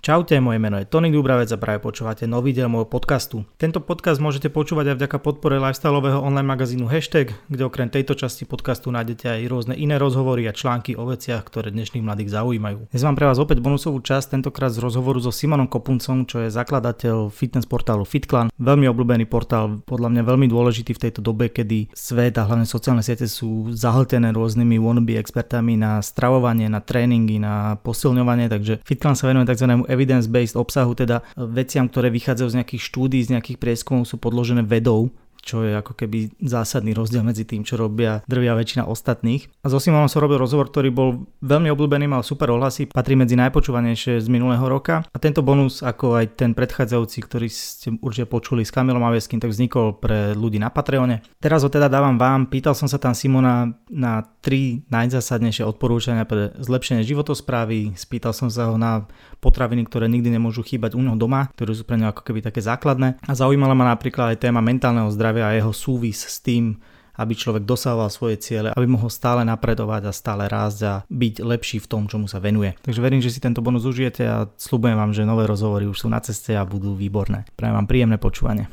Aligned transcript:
Čaute, 0.00 0.40
moje 0.40 0.56
meno 0.56 0.80
je 0.80 0.88
Tony 0.88 1.12
Dubravec 1.12 1.52
a 1.52 1.60
práve 1.60 1.84
počúvate 1.84 2.24
nový 2.24 2.56
diel 2.56 2.72
môjho 2.72 2.88
podcastu. 2.88 3.44
Tento 3.60 3.84
podcast 3.84 4.16
môžete 4.16 4.48
počúvať 4.48 4.88
aj 4.88 4.96
vďaka 4.96 5.18
podpore 5.20 5.60
lifestyleového 5.60 6.24
online 6.24 6.48
magazínu 6.48 6.88
Hashtag, 6.88 7.36
kde 7.52 7.68
okrem 7.68 7.92
tejto 7.92 8.16
časti 8.16 8.48
podcastu 8.48 8.88
nájdete 8.88 9.28
aj 9.28 9.40
rôzne 9.52 9.76
iné 9.76 10.00
rozhovory 10.00 10.48
a 10.48 10.56
články 10.56 10.96
o 10.96 11.04
veciach, 11.04 11.44
ktoré 11.44 11.68
dnešných 11.68 12.00
mladých 12.00 12.32
zaujímajú. 12.32 12.88
Dnes 12.88 13.04
mám 13.04 13.12
pre 13.12 13.28
vás 13.28 13.36
opäť 13.36 13.60
bonusovú 13.60 14.00
časť, 14.00 14.40
tentokrát 14.40 14.72
z 14.72 14.80
rozhovoru 14.80 15.20
so 15.20 15.28
Simonom 15.28 15.68
Kopuncom, 15.68 16.24
čo 16.24 16.40
je 16.40 16.48
zakladateľ 16.48 17.28
fitness 17.28 17.68
portálu 17.68 18.08
FitClan. 18.08 18.48
Veľmi 18.56 18.88
obľúbený 18.88 19.28
portál, 19.28 19.84
podľa 19.84 20.16
mňa 20.16 20.22
veľmi 20.24 20.48
dôležitý 20.48 20.96
v 20.96 21.02
tejto 21.12 21.20
dobe, 21.20 21.52
kedy 21.52 21.92
svet 21.92 22.40
a 22.40 22.48
hlavne 22.48 22.64
sociálne 22.64 23.04
siete 23.04 23.28
sú 23.28 23.68
zahltené 23.76 24.32
rôznymi 24.32 24.80
wannabe 24.80 25.20
expertami 25.20 25.76
na 25.76 26.00
stravovanie, 26.00 26.72
na 26.72 26.80
tréningy, 26.80 27.36
na 27.36 27.76
posilňovanie, 27.84 28.48
takže 28.48 28.80
FitClan 28.80 29.12
sa 29.12 29.28
venuje 29.28 29.44
tzv 29.44 29.89
evidence-based 29.90 30.54
obsahu, 30.54 30.94
teda 30.94 31.26
veciam, 31.34 31.90
ktoré 31.90 32.14
vychádzajú 32.14 32.48
z 32.48 32.56
nejakých 32.62 32.82
štúdí, 32.86 33.18
z 33.26 33.34
nejakých 33.34 33.58
prieskumov, 33.58 34.06
sú 34.06 34.22
podložené 34.22 34.62
vedou, 34.62 35.10
čo 35.40 35.64
je 35.64 35.74
ako 35.74 35.96
keby 35.96 36.36
zásadný 36.40 36.92
rozdiel 36.92 37.24
medzi 37.24 37.48
tým, 37.48 37.64
čo 37.64 37.80
robia 37.80 38.22
drvia 38.28 38.54
väčšina 38.54 38.86
ostatných. 38.86 39.48
A 39.64 39.72
so 39.72 39.80
Simonom 39.80 40.08
som 40.08 40.22
robil 40.22 40.38
rozhovor, 40.38 40.68
ktorý 40.68 40.88
bol 40.92 41.26
veľmi 41.42 41.68
obľúbený, 41.72 42.06
mal 42.06 42.22
super 42.22 42.52
ohlasy, 42.52 42.92
patrí 42.92 43.16
medzi 43.16 43.34
najpočúvanejšie 43.40 44.20
z 44.20 44.28
minulého 44.28 44.62
roka. 44.68 45.02
A 45.10 45.16
tento 45.18 45.40
bonus, 45.40 45.80
ako 45.80 46.20
aj 46.20 46.38
ten 46.38 46.52
predchádzajúci, 46.52 47.18
ktorý 47.24 47.48
ste 47.50 47.96
určite 47.98 48.28
počuli 48.28 48.62
s 48.62 48.70
Kamilom 48.70 49.02
Aveským, 49.02 49.40
tak 49.40 49.50
vznikol 49.50 49.96
pre 49.98 50.36
ľudí 50.36 50.60
na 50.60 50.70
Patreone. 50.70 51.24
Teraz 51.40 51.64
ho 51.64 51.70
teda 51.72 51.88
dávam 51.90 52.20
vám, 52.20 52.46
pýtal 52.46 52.76
som 52.76 52.86
sa 52.86 53.00
tam 53.00 53.16
Simona 53.16 53.72
na 53.90 54.22
tri 54.40 54.84
najzásadnejšie 54.88 55.64
odporúčania 55.66 56.24
pre 56.24 56.52
zlepšenie 56.60 57.04
životosprávy, 57.04 57.96
spýtal 57.96 58.32
som 58.36 58.48
sa 58.48 58.72
ho 58.72 58.76
na 58.80 59.04
potraviny, 59.40 59.88
ktoré 59.88 60.06
nikdy 60.08 60.36
nemôžu 60.36 60.64
chýbať 60.64 60.96
u 60.96 61.00
neho 61.00 61.16
doma, 61.16 61.48
ktoré 61.56 61.72
sú 61.72 61.84
pre 61.88 61.96
neho 61.96 62.12
ako 62.12 62.22
keby 62.24 62.44
také 62.44 62.60
základné. 62.60 63.20
A 63.24 63.32
zaujímala 63.32 63.72
ma 63.72 63.92
napríklad 63.92 64.36
aj 64.36 64.42
téma 64.44 64.60
mentálneho 64.60 65.08
zdravia 65.12 65.29
zdravia 65.30 65.46
a 65.46 65.54
jeho 65.54 65.70
súvis 65.70 66.26
s 66.26 66.42
tým, 66.42 66.74
aby 67.14 67.38
človek 67.38 67.62
dosahoval 67.62 68.10
svoje 68.10 68.42
ciele, 68.42 68.74
aby 68.74 68.86
mohol 68.90 69.06
stále 69.06 69.46
napredovať 69.46 70.10
a 70.10 70.12
stále 70.12 70.50
rásť 70.50 70.80
a 70.82 70.94
byť 71.06 71.34
lepší 71.46 71.78
v 71.78 71.86
tom, 71.86 72.10
čomu 72.10 72.26
sa 72.26 72.42
venuje. 72.42 72.74
Takže 72.82 72.98
verím, 72.98 73.22
že 73.22 73.30
si 73.30 73.38
tento 73.38 73.62
bonus 73.62 73.86
užijete 73.86 74.26
a 74.26 74.50
slúbujem 74.58 74.98
vám, 74.98 75.14
že 75.14 75.22
nové 75.22 75.46
rozhovory 75.46 75.86
už 75.86 76.02
sú 76.02 76.08
na 76.10 76.18
ceste 76.18 76.58
a 76.58 76.66
budú 76.66 76.98
výborné. 76.98 77.46
Prajem 77.54 77.78
vám 77.78 77.86
príjemné 77.86 78.18
počúvanie. 78.18 78.66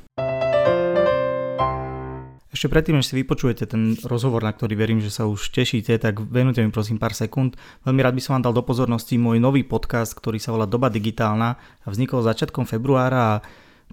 Ešte 2.49 2.73
predtým, 2.73 2.97
než 2.97 3.13
si 3.13 3.21
vypočujete 3.21 3.69
ten 3.69 3.93
rozhovor, 4.01 4.41
na 4.41 4.49
ktorý 4.49 4.73
verím, 4.73 4.97
že 4.97 5.13
sa 5.13 5.29
už 5.29 5.53
tešíte, 5.53 5.93
tak 6.01 6.17
venujte 6.25 6.65
mi 6.65 6.73
prosím 6.73 6.97
pár 6.97 7.13
sekúnd. 7.13 7.53
Veľmi 7.85 8.01
rád 8.01 8.17
by 8.17 8.21
som 8.25 8.33
vám 8.33 8.49
dal 8.49 8.57
do 8.57 8.65
pozornosti 8.65 9.13
môj 9.21 9.37
nový 9.37 9.61
podcast, 9.61 10.17
ktorý 10.17 10.41
sa 10.41 10.57
volá 10.57 10.65
Doba 10.65 10.89
digitálna 10.89 11.53
a 11.85 11.87
vznikol 11.93 12.25
začiatkom 12.25 12.65
februára 12.65 13.37
a 13.37 13.41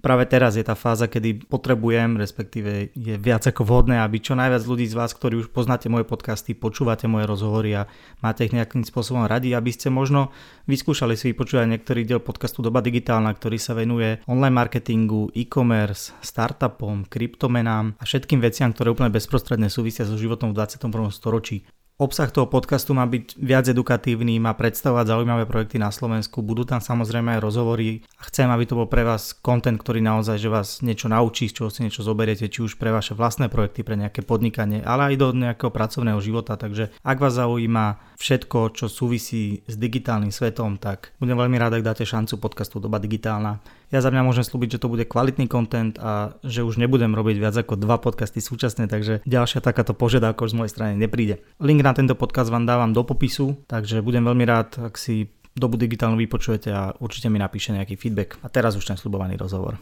práve 0.05 0.29
teraz 0.29 0.53
je 0.53 0.61
tá 0.61 0.77
fáza, 0.77 1.09
kedy 1.09 1.49
potrebujem, 1.49 2.21
respektíve 2.21 2.93
je 2.93 3.17
viac 3.17 3.41
ako 3.49 3.65
vhodné, 3.65 3.97
aby 4.05 4.21
čo 4.21 4.37
najviac 4.37 4.61
ľudí 4.61 4.85
z 4.85 4.93
vás, 4.93 5.17
ktorí 5.17 5.41
už 5.41 5.49
poznáte 5.49 5.89
moje 5.89 6.05
podcasty, 6.05 6.53
počúvate 6.53 7.09
moje 7.09 7.25
rozhovory 7.25 7.73
a 7.73 7.89
máte 8.21 8.45
ich 8.45 8.53
nejakým 8.53 8.85
spôsobom 8.85 9.25
radi, 9.25 9.57
aby 9.57 9.73
ste 9.73 9.89
možno 9.89 10.29
vyskúšali 10.69 11.17
si 11.17 11.33
vypočúvať 11.33 11.65
niektorý 11.73 12.05
diel 12.05 12.21
podcastu 12.21 12.61
Doba 12.61 12.85
digitálna, 12.85 13.33
ktorý 13.33 13.57
sa 13.57 13.73
venuje 13.73 14.21
online 14.29 14.53
marketingu, 14.53 15.33
e-commerce, 15.33 16.13
startupom, 16.21 17.09
kryptomenám 17.09 17.97
a 17.97 18.03
všetkým 18.05 18.37
veciam, 18.45 18.69
ktoré 18.77 18.93
úplne 18.93 19.09
bezprostredne 19.09 19.73
súvisia 19.73 20.05
so 20.05 20.21
životom 20.21 20.53
v 20.53 20.61
21. 20.61 21.09
storočí. 21.09 21.65
Obsah 21.95 22.27
toho 22.27 22.43
podcastu 22.43 22.91
má 22.91 23.07
byť 23.07 23.39
viac 23.39 23.71
edukatívny, 23.71 24.35
má 24.35 24.51
predstavovať 24.51 25.15
zaujímavé 25.15 25.47
projekty 25.47 25.79
na 25.79 25.95
Slovensku, 25.95 26.43
budú 26.43 26.67
tam 26.67 26.83
samozrejme 26.83 27.39
aj 27.39 27.43
rozhovory 27.47 28.03
a 28.19 28.27
chcem, 28.27 28.51
aby 28.51 28.67
to 28.67 28.75
bol 28.75 28.83
pre 28.83 29.07
vás 29.07 29.31
kontent, 29.31 29.79
ktorý 29.79 30.03
naozaj, 30.03 30.35
že 30.35 30.51
vás 30.51 30.83
niečo 30.83 31.07
naučí, 31.07 31.47
z 31.47 31.55
čoho 31.55 31.71
si 31.71 31.87
niečo 31.87 32.03
zoberiete, 32.03 32.51
či 32.51 32.67
už 32.67 32.75
pre 32.75 32.91
vaše 32.91 33.15
vlastné 33.15 33.47
projekty, 33.47 33.87
pre 33.87 33.95
nejaké 33.95 34.27
podnikanie, 34.27 34.83
ale 34.83 35.15
aj 35.15 35.23
do 35.23 35.27
nejakého 35.39 35.71
pracovného 35.71 36.19
života. 36.19 36.59
Takže 36.59 36.91
ak 36.99 37.15
vás 37.15 37.39
zaujíma 37.39 38.19
všetko, 38.19 38.75
čo 38.75 38.91
súvisí 38.91 39.63
s 39.63 39.79
digitálnym 39.79 40.35
svetom, 40.35 40.75
tak 40.75 41.15
budem 41.23 41.39
veľmi 41.39 41.55
rád, 41.55 41.79
ak 41.79 41.95
dáte 41.95 42.03
šancu 42.03 42.43
podcastu 42.43 42.83
Doba 42.83 42.99
digitálna. 42.99 43.63
Ja 43.95 44.03
za 44.03 44.11
mňa 44.11 44.27
môžem 44.27 44.43
slúbiť, 44.43 44.75
že 44.75 44.81
to 44.83 44.91
bude 44.91 45.07
kvalitný 45.07 45.47
content 45.47 45.95
a 46.03 46.35
že 46.43 46.67
už 46.67 46.75
nebudem 46.75 47.15
robiť 47.15 47.39
viac 47.39 47.55
ako 47.55 47.79
dva 47.79 47.95
podcasty 47.95 48.43
súčasne, 48.43 48.91
takže 48.91 49.23
ďalšia 49.23 49.63
takáto 49.63 49.95
požiadavka 49.95 50.43
z 50.43 50.51
mojej 50.51 50.71
strany 50.75 50.99
nepríde. 50.99 51.39
Link 51.63 51.79
na 51.79 51.95
tento 51.95 52.11
podcast 52.11 52.51
vám 52.51 52.67
dávam 52.67 52.91
do 52.91 53.07
popisu, 53.07 53.55
takže 53.71 54.03
budem 54.03 54.27
veľmi 54.27 54.43
rád, 54.43 54.91
ak 54.91 54.99
si 54.99 55.31
dobu 55.55 55.79
digitálnu 55.79 56.19
vypočujete 56.19 56.75
a 56.75 56.91
určite 56.99 57.31
mi 57.31 57.39
napíše 57.39 57.71
nejaký 57.71 57.95
feedback. 57.95 58.35
A 58.43 58.51
teraz 58.51 58.75
už 58.75 58.83
ten 58.83 58.99
slubovaný 58.99 59.39
rozhovor. 59.39 59.79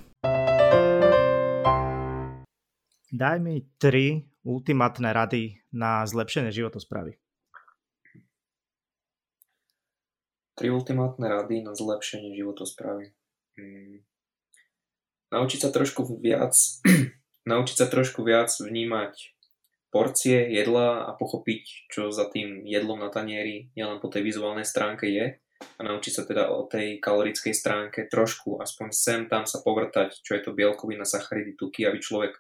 Daj 3.10 3.42
mi 3.42 3.66
tri 3.82 4.30
ultimátne 4.46 5.10
rady 5.10 5.58
na 5.74 6.06
zlepšenie 6.06 6.54
životosprávy. 6.54 7.18
Tri 10.54 10.70
ultimátne 10.70 11.26
rady 11.26 11.66
na 11.66 11.74
zlepšenie 11.74 12.38
životosprávy. 12.38 13.10
Mm. 13.54 14.02
naučiť 15.30 15.60
sa 15.62 15.70
trošku 15.70 16.20
viac, 16.22 16.58
naučiť 17.52 17.76
sa 17.78 17.86
trošku 17.86 18.26
viac 18.26 18.50
vnímať 18.50 19.34
porcie 19.94 20.50
jedla 20.50 21.06
a 21.06 21.14
pochopiť, 21.14 21.94
čo 21.94 22.10
za 22.10 22.26
tým 22.26 22.66
jedlom 22.66 22.98
na 22.98 23.14
tanieri 23.14 23.70
nielen 23.78 24.02
po 24.02 24.10
tej 24.10 24.26
vizuálnej 24.26 24.66
stránke 24.66 25.06
je 25.06 25.38
a 25.78 25.82
naučiť 25.86 26.14
sa 26.14 26.24
teda 26.26 26.50
o 26.50 26.66
tej 26.66 26.98
kalorickej 26.98 27.54
stránke 27.54 28.10
trošku, 28.10 28.58
aspoň 28.58 28.88
sem 28.90 29.22
tam 29.30 29.46
sa 29.46 29.62
povrtať, 29.62 30.18
čo 30.26 30.34
je 30.34 30.42
to 30.42 30.58
bielkovina, 30.58 31.06
sacharidy, 31.06 31.54
tuky, 31.54 31.86
aby 31.86 32.02
človek 32.02 32.34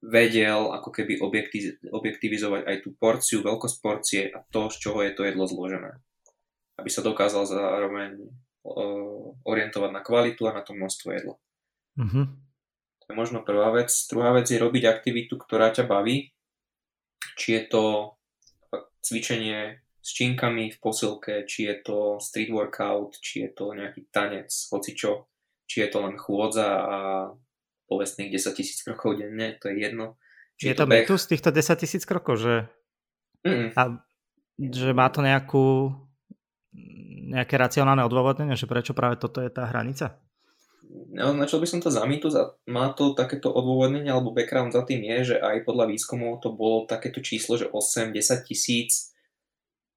vedel 0.00 0.72
ako 0.72 0.88
keby 0.88 1.20
objektivizovať 1.92 2.64
aj 2.64 2.76
tú 2.80 2.96
porciu, 2.96 3.44
veľkosť 3.44 3.76
porcie 3.84 4.22
a 4.32 4.40
to, 4.48 4.72
z 4.72 4.76
čoho 4.80 5.04
je 5.04 5.12
to 5.12 5.28
jedlo 5.28 5.44
zložené. 5.44 6.00
Aby 6.80 6.88
sa 6.88 7.04
dokázal 7.04 7.44
zároveň 7.44 8.32
orientovať 9.44 9.90
na 9.90 10.02
kvalitu 10.02 10.46
a 10.46 10.56
na 10.56 10.62
to 10.62 10.72
množstvo 10.74 11.08
jedla. 11.10 11.36
Mm-hmm. 11.98 12.24
To 13.00 13.04
je 13.10 13.14
možno 13.14 13.42
prvá 13.42 13.74
vec. 13.74 13.90
Druhá 14.06 14.30
vec 14.32 14.46
je 14.46 14.62
robiť 14.62 14.84
aktivitu, 14.86 15.34
ktorá 15.36 15.74
ťa 15.74 15.84
baví. 15.84 16.30
Či 17.34 17.48
je 17.56 17.62
to 17.68 17.84
cvičenie 19.00 19.80
s 20.00 20.10
činkami 20.16 20.72
v 20.72 20.78
posilke, 20.80 21.44
či 21.44 21.68
je 21.68 21.76
to 21.84 21.98
street 22.20 22.48
workout, 22.48 23.20
či 23.20 23.44
je 23.44 23.50
to 23.52 23.76
nejaký 23.76 24.08
tanec, 24.08 24.48
hoci 24.48 24.96
čo, 24.96 25.28
či 25.68 25.84
je 25.84 25.88
to 25.92 25.98
len 26.00 26.16
chôdza 26.16 26.66
a 26.66 26.96
povestných 27.84 28.32
10 28.32 28.56
tisíc 28.56 28.80
krokov 28.80 29.20
denne, 29.20 29.60
to 29.60 29.68
je 29.68 29.76
jedno. 29.82 30.16
Či 30.56 30.70
je, 30.70 30.72
je 30.72 30.78
to 30.78 30.88
mýtus 30.88 31.28
týchto 31.28 31.50
10 31.52 31.82
tisíc 31.84 32.02
krokov, 32.08 32.40
že, 32.40 32.54
Mm-mm. 33.44 33.76
a, 33.76 33.82
že 34.56 34.90
má 34.96 35.12
to 35.12 35.20
nejakú 35.20 35.92
nejaké 37.30 37.54
racionálne 37.54 38.02
odôvodnenie, 38.02 38.58
že 38.58 38.66
prečo 38.66 38.92
práve 38.92 39.22
toto 39.22 39.38
je 39.38 39.48
tá 39.48 39.70
hranica? 39.70 40.18
Označil 41.14 41.62
by 41.62 41.68
som 41.70 41.78
to 41.78 41.90
za 41.90 42.02
mýtus 42.02 42.34
a 42.34 42.50
má 42.66 42.90
to 42.90 43.14
takéto 43.14 43.46
odôvodnenie 43.46 44.10
alebo 44.10 44.34
background 44.34 44.74
za 44.74 44.82
tým 44.82 45.06
je, 45.06 45.34
že 45.34 45.36
aj 45.38 45.62
podľa 45.62 45.86
výskumov 45.86 46.42
to 46.42 46.50
bolo 46.50 46.90
takéto 46.90 47.22
číslo, 47.22 47.54
že 47.54 47.70
8-10 47.70 48.42
tisíc 48.42 49.14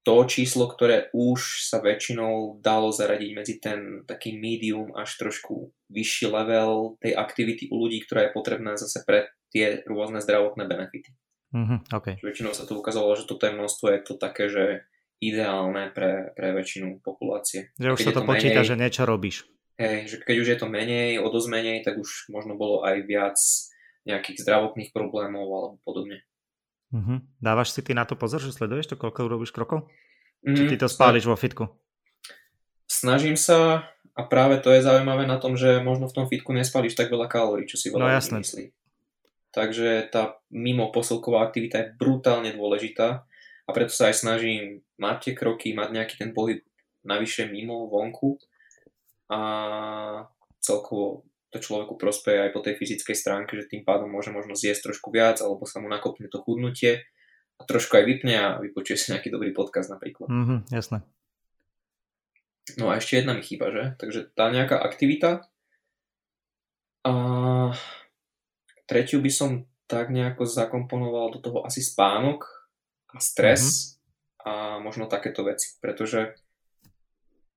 to 0.04 0.20
číslo, 0.28 0.68
ktoré 0.68 1.08
už 1.16 1.64
sa 1.64 1.80
väčšinou 1.80 2.60
dalo 2.60 2.92
zaradiť 2.92 3.30
medzi 3.32 3.54
ten 3.56 4.04
taký 4.04 4.36
medium 4.36 4.92
až 4.92 5.16
trošku 5.16 5.72
vyšší 5.88 6.28
level 6.28 7.00
tej 7.00 7.16
aktivity 7.16 7.72
u 7.72 7.80
ľudí, 7.80 8.04
ktorá 8.04 8.28
je 8.28 8.36
potrebná 8.36 8.76
zase 8.76 9.00
pre 9.02 9.32
tie 9.48 9.80
rôzne 9.88 10.20
zdravotné 10.20 10.68
benefity. 10.68 11.10
Mm-hmm, 11.56 11.78
okay. 11.94 12.20
Väčšinou 12.20 12.52
sa 12.52 12.68
to 12.68 12.76
ukázalo, 12.76 13.16
že 13.16 13.24
toto 13.24 13.48
je 13.48 13.56
množstvo 13.56 13.86
je 13.96 14.00
to 14.04 14.14
také, 14.20 14.52
že 14.52 14.84
ideálne 15.30 15.92
pre, 15.94 16.34
pre 16.36 16.52
väčšinu 16.52 17.00
populácie. 17.00 17.72
Že 17.80 17.88
už 17.94 18.00
sa 18.04 18.12
to, 18.12 18.20
to 18.20 18.28
počíta, 18.28 18.60
menej, 18.60 18.68
že 18.68 18.76
niečo 18.76 19.02
robíš. 19.08 19.36
Hej, 19.74 19.96
že 20.06 20.16
keď 20.22 20.36
už 20.38 20.48
je 20.54 20.58
to 20.60 20.66
menej, 20.70 21.18
o 21.18 21.26
dosť 21.32 21.48
menej, 21.50 21.78
tak 21.82 21.98
už 21.98 22.30
možno 22.30 22.54
bolo 22.54 22.86
aj 22.86 23.02
viac 23.08 23.38
nejakých 24.04 24.44
zdravotných 24.44 24.92
problémov 24.94 25.46
alebo 25.48 25.76
podobne. 25.82 26.22
Uh-huh. 26.94 27.18
Dávaš 27.42 27.74
si 27.74 27.82
ty 27.82 27.90
na 27.90 28.06
to 28.06 28.14
pozor, 28.14 28.38
že 28.38 28.54
sleduješ 28.54 28.94
to, 28.94 28.96
koľko 29.00 29.26
urobíš 29.26 29.50
krokov? 29.50 29.90
Mm, 30.46 30.54
Či 30.54 30.62
ty 30.70 30.76
to 30.78 30.86
spáliš 30.86 31.26
vo 31.26 31.34
fitku? 31.34 31.66
Snažím 32.86 33.34
sa 33.34 33.90
a 34.14 34.22
práve 34.22 34.62
to 34.62 34.70
je 34.70 34.84
zaujímavé 34.84 35.26
na 35.26 35.42
tom, 35.42 35.58
že 35.58 35.82
možno 35.82 36.06
v 36.06 36.16
tom 36.22 36.26
fitku 36.30 36.54
nespálíš 36.54 36.94
tak 36.94 37.10
veľa 37.10 37.26
kalórií, 37.26 37.66
čo 37.66 37.80
si 37.80 37.90
veľa 37.90 38.06
no, 38.06 38.14
jasné. 38.14 38.38
myslí. 38.46 38.64
Takže 39.50 40.10
tá 40.14 40.38
mimo 40.54 40.94
posilková 40.94 41.42
aktivita 41.42 41.82
je 41.82 41.92
brutálne 41.98 42.54
dôležitá 42.54 43.26
a 43.64 43.70
preto 43.72 43.92
sa 43.92 44.12
aj 44.12 44.20
snažím 44.20 44.84
mať 45.00 45.16
tie 45.30 45.32
kroky, 45.32 45.72
mať 45.72 45.88
nejaký 45.92 46.14
ten 46.20 46.30
pohyb 46.36 46.60
navyše 47.04 47.48
mimo, 47.48 47.88
vonku 47.88 48.36
a 49.32 49.40
celkovo 50.60 51.24
to 51.52 51.62
človeku 51.62 51.94
prospeje 51.94 52.50
aj 52.50 52.50
po 52.50 52.60
tej 52.64 52.74
fyzickej 52.74 53.14
stránke, 53.14 53.54
že 53.54 53.70
tým 53.70 53.86
pádom 53.86 54.10
môže 54.10 54.34
možno 54.34 54.58
zjesť 54.58 54.90
trošku 54.90 55.14
viac 55.14 55.38
alebo 55.38 55.62
sa 55.70 55.78
mu 55.78 55.86
nakopne 55.86 56.26
to 56.26 56.42
chudnutie 56.42 57.06
a 57.54 57.62
trošku 57.62 57.94
aj 57.94 58.04
vypne 58.10 58.34
a 58.34 58.46
vypočuje 58.58 58.98
si 58.98 59.06
nejaký 59.14 59.30
dobrý 59.30 59.54
podcast 59.54 59.86
napríklad. 59.86 60.26
Mhm, 60.26 60.56
jasné. 60.74 61.06
No 62.80 62.90
a 62.90 62.98
ešte 62.98 63.22
jedna 63.22 63.36
mi 63.36 63.44
chýba, 63.44 63.70
že? 63.70 63.94
Takže 64.00 64.34
tá 64.34 64.48
nejaká 64.48 64.80
aktivita. 64.80 65.46
A 67.04 67.12
tretiu 68.88 69.20
by 69.20 69.30
som 69.30 69.50
tak 69.84 70.08
nejako 70.08 70.48
zakomponoval 70.48 71.36
do 71.36 71.38
toho 71.44 71.62
asi 71.68 71.84
spánok 71.84 72.48
a 73.14 73.18
stres 73.22 73.62
mm-hmm. 73.62 74.50
a 74.50 74.52
možno 74.82 75.06
takéto 75.06 75.46
veci, 75.46 75.78
pretože 75.78 76.34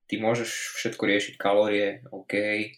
ty 0.07 0.21
môžeš 0.21 0.77
všetko 0.79 1.03
riešiť, 1.03 1.33
kalórie, 1.35 2.05
OK, 2.13 2.33
e, 2.37 2.69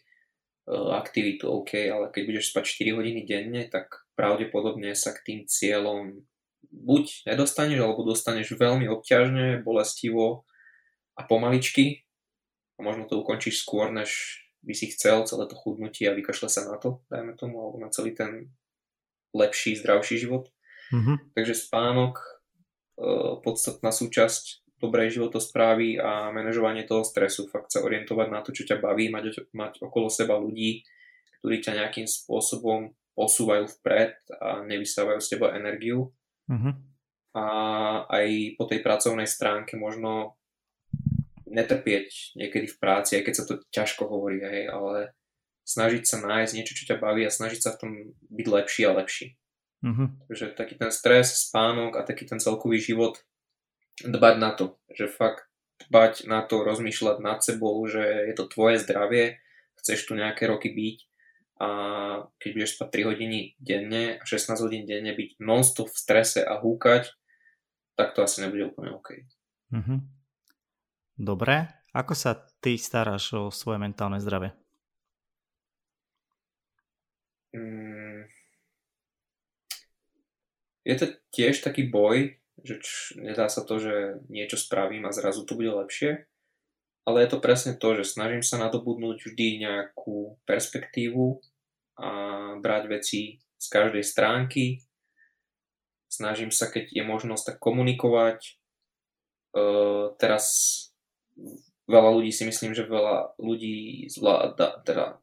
aktivitu, 0.72 1.46
OK, 1.46 1.76
ale 1.92 2.10
keď 2.10 2.24
budeš 2.26 2.56
spať 2.56 2.64
4 2.88 2.98
hodiny 2.98 3.22
denne, 3.28 3.62
tak 3.68 4.08
pravdepodobne 4.16 4.96
sa 4.96 5.12
k 5.12 5.24
tým 5.24 5.40
cieľom 5.46 6.24
buď 6.70 7.30
nedostaneš, 7.30 7.80
alebo 7.84 8.08
dostaneš 8.08 8.56
veľmi 8.58 8.90
obťažne, 8.90 9.62
bolestivo 9.62 10.46
a 11.18 11.22
pomaličky 11.25 12.06
a 12.78 12.86
možno 12.86 13.06
to 13.06 13.20
ukončíš 13.20 13.62
skôr, 13.66 13.92
než 13.92 14.42
by 14.64 14.74
si 14.75 14.92
chcel 14.92 15.24
celé 15.24 15.48
to 15.48 15.56
chudnutie 15.56 16.08
a 16.08 16.16
vykašle 16.16 16.48
sa 16.52 16.68
na 16.68 16.75
to, 16.80 17.04
dajme 17.08 17.36
tomu, 17.36 17.60
alebo 17.60 17.78
na 17.80 17.90
celý 17.92 18.12
ten 18.16 18.52
lepší, 19.36 19.75
zdravší 19.80 20.20
život. 20.20 20.52
Mm-hmm. 20.90 21.36
Takže 21.38 21.54
spánok, 21.54 22.20
podstatná 23.42 23.96
súčasť 23.96 24.68
dobrej 24.80 25.19
životosprávy 25.19 26.00
a 26.00 26.31
manažovanie 26.31 26.88
toho 26.88 27.04
stresu, 27.04 27.51
fakt 27.51 27.72
sa 27.72 27.84
orientovať 27.84 28.28
na 28.31 28.40
to, 28.40 28.56
čo 28.56 28.63
ťa 28.63 28.80
baví, 28.80 29.12
mať, 29.12 29.51
mať 29.51 29.84
okolo 29.84 30.07
seba 30.07 30.40
ľudí, 30.40 30.88
ktorí 31.40 31.60
ťa 31.60 31.84
nejakým 31.84 32.07
spôsobom 32.07 32.96
posúvajú 33.16 33.68
vpred 33.80 34.16
a 34.40 34.63
nevysávajú 34.63 35.19
z 35.19 35.30
teba 35.36 35.51
energiu. 35.51 36.16
Mm-hmm. 36.48 36.74
A 37.36 37.46
aj 38.07 38.28
po 38.56 38.63
tej 38.66 38.80
pracovnej 38.80 39.28
stránke 39.28 39.75
možno 39.75 40.40
netrpieť 41.50 42.40
niekedy 42.40 42.72
v 42.72 42.80
práci, 42.80 43.19
aj 43.19 43.24
keď 43.28 43.34
sa 43.36 43.46
to 43.46 43.54
ťažko 43.74 44.07
hovorí, 44.07 44.40
hej, 44.40 44.72
ale 44.72 45.12
snažiť 45.68 46.04
sa 46.07 46.18
nájsť 46.24 46.56
niečo, 46.56 46.78
čo 46.78 46.96
ťa 46.96 47.01
baví 47.04 47.28
a 47.28 47.34
snažiť 47.34 47.60
sa 47.60 47.75
v 47.75 47.80
tom 47.84 47.92
byť 48.31 48.48
lepší 48.48 48.81
a 48.88 48.96
lepší. 48.96 49.36
Mm-hmm. 49.80 50.08
Takže 50.28 50.46
taký 50.60 50.76
ten 50.76 50.92
stres, 50.92 51.48
spánok 51.48 51.96
a 51.96 52.04
taký 52.04 52.28
ten 52.28 52.40
celkový 52.40 52.84
život 52.84 53.24
dbať 54.04 54.36
na 54.40 54.52
to, 54.52 54.76
že 54.92 55.08
fakt 55.08 55.48
dbať 55.88 56.28
na 56.28 56.44
to, 56.44 56.68
rozmýšľať 56.68 57.18
nad 57.24 57.40
sebou, 57.40 57.80
že 57.88 58.04
je 58.04 58.34
to 58.36 58.52
tvoje 58.52 58.84
zdravie, 58.84 59.40
chceš 59.80 60.12
tu 60.12 60.20
nejaké 60.20 60.52
roky 60.52 60.76
byť 60.76 60.98
a 61.60 61.70
keď 62.40 62.50
budeš 62.56 62.76
spať 62.80 62.88
3 63.04 63.10
hodiny 63.16 63.40
denne 63.60 64.04
a 64.20 64.24
16 64.24 64.60
hodín 64.64 64.84
denne 64.88 65.12
byť 65.16 65.40
non-stop 65.44 65.92
v 65.92 66.00
strese 66.00 66.44
a 66.44 66.60
húkať, 66.60 67.12
tak 68.00 68.16
to 68.16 68.24
asi 68.24 68.44
nebude 68.44 68.72
úplne 68.72 68.96
OK. 68.96 69.28
Mm-hmm. 69.75 70.00
Dobre, 71.20 71.68
ako 71.92 72.16
sa 72.16 72.40
ty 72.64 72.80
staráš 72.80 73.36
o 73.36 73.52
svoje 73.52 73.75
mentálne 73.75 74.24
zdravie? 74.24 74.56
Mm. 77.52 77.79
Je 80.89 80.95
to 80.97 81.06
tiež 81.30 81.62
taký 81.62 81.86
boj, 81.86 82.33
že 82.65 82.81
č, 82.81 83.13
nedá 83.21 83.45
sa 83.45 83.62
to, 83.62 83.77
že 83.77 84.25
niečo 84.27 84.57
spravím 84.57 85.06
a 85.06 85.13
zrazu 85.13 85.45
to 85.45 85.53
bude 85.53 85.69
lepšie, 85.69 86.25
ale 87.06 87.21
je 87.24 87.30
to 87.30 87.39
presne 87.39 87.77
to, 87.77 87.94
že 88.01 88.18
snažím 88.18 88.41
sa 88.41 88.57
nadobudnúť 88.57 89.21
vždy 89.21 89.47
nejakú 89.62 90.41
perspektívu 90.50 91.38
a 92.01 92.09
brať 92.57 92.83
veci 92.89 93.21
z 93.38 93.68
každej 93.69 94.01
stránky. 94.01 94.81
Snažím 96.09 96.50
sa, 96.50 96.65
keď 96.74 96.89
je 96.89 97.03
možnosť, 97.06 97.53
tak 97.53 97.57
komunikovať. 97.62 98.57
Uh, 99.50 100.13
teraz 100.18 100.45
veľa 101.89 102.09
ľudí 102.18 102.33
si 102.33 102.50
myslím, 102.50 102.74
že 102.74 102.89
veľa 102.89 103.38
ľudí 103.38 104.09
zvláda, 104.09 104.81
teda 104.86 105.21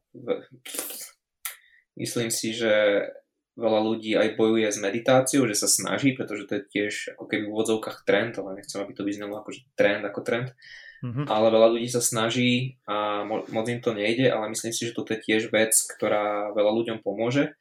Myslím 1.97 2.29
si, 2.29 2.53
že 2.53 3.01
veľa 3.57 3.79
ľudí 3.81 4.13
aj 4.13 4.37
bojuje 4.37 4.69
s 4.69 4.77
meditáciou, 4.77 5.49
že 5.49 5.57
sa 5.57 5.67
snaží, 5.67 6.13
pretože 6.13 6.45
to 6.45 6.61
je 6.61 6.63
tiež 6.69 6.93
ako 7.17 7.25
keby 7.25 7.49
v 7.49 7.53
úvodzovkách 7.57 8.05
trend, 8.05 8.37
ale 8.37 8.61
nechcem, 8.61 8.77
aby 8.77 8.93
to 8.93 9.01
vyznelo 9.01 9.41
ako 9.41 9.57
trend, 9.73 10.05
ako 10.05 10.21
trend. 10.21 10.53
Mm-hmm. 11.01 11.25
Ale 11.29 11.53
veľa 11.53 11.67
ľudí 11.77 11.89
sa 11.89 12.01
snaží 12.01 12.77
a 12.89 13.25
mo- 13.25 13.45
moc 13.53 13.65
im 13.69 13.81
to 13.81 13.93
nejde, 13.93 14.29
ale 14.29 14.49
myslím 14.53 14.73
si, 14.73 14.89
že 14.89 14.95
toto 14.97 15.13
je 15.13 15.21
tiež 15.21 15.49
vec, 15.53 15.73
ktorá 15.73 16.53
veľa 16.53 16.71
ľuďom 16.73 16.97
pomôže. 17.01 17.53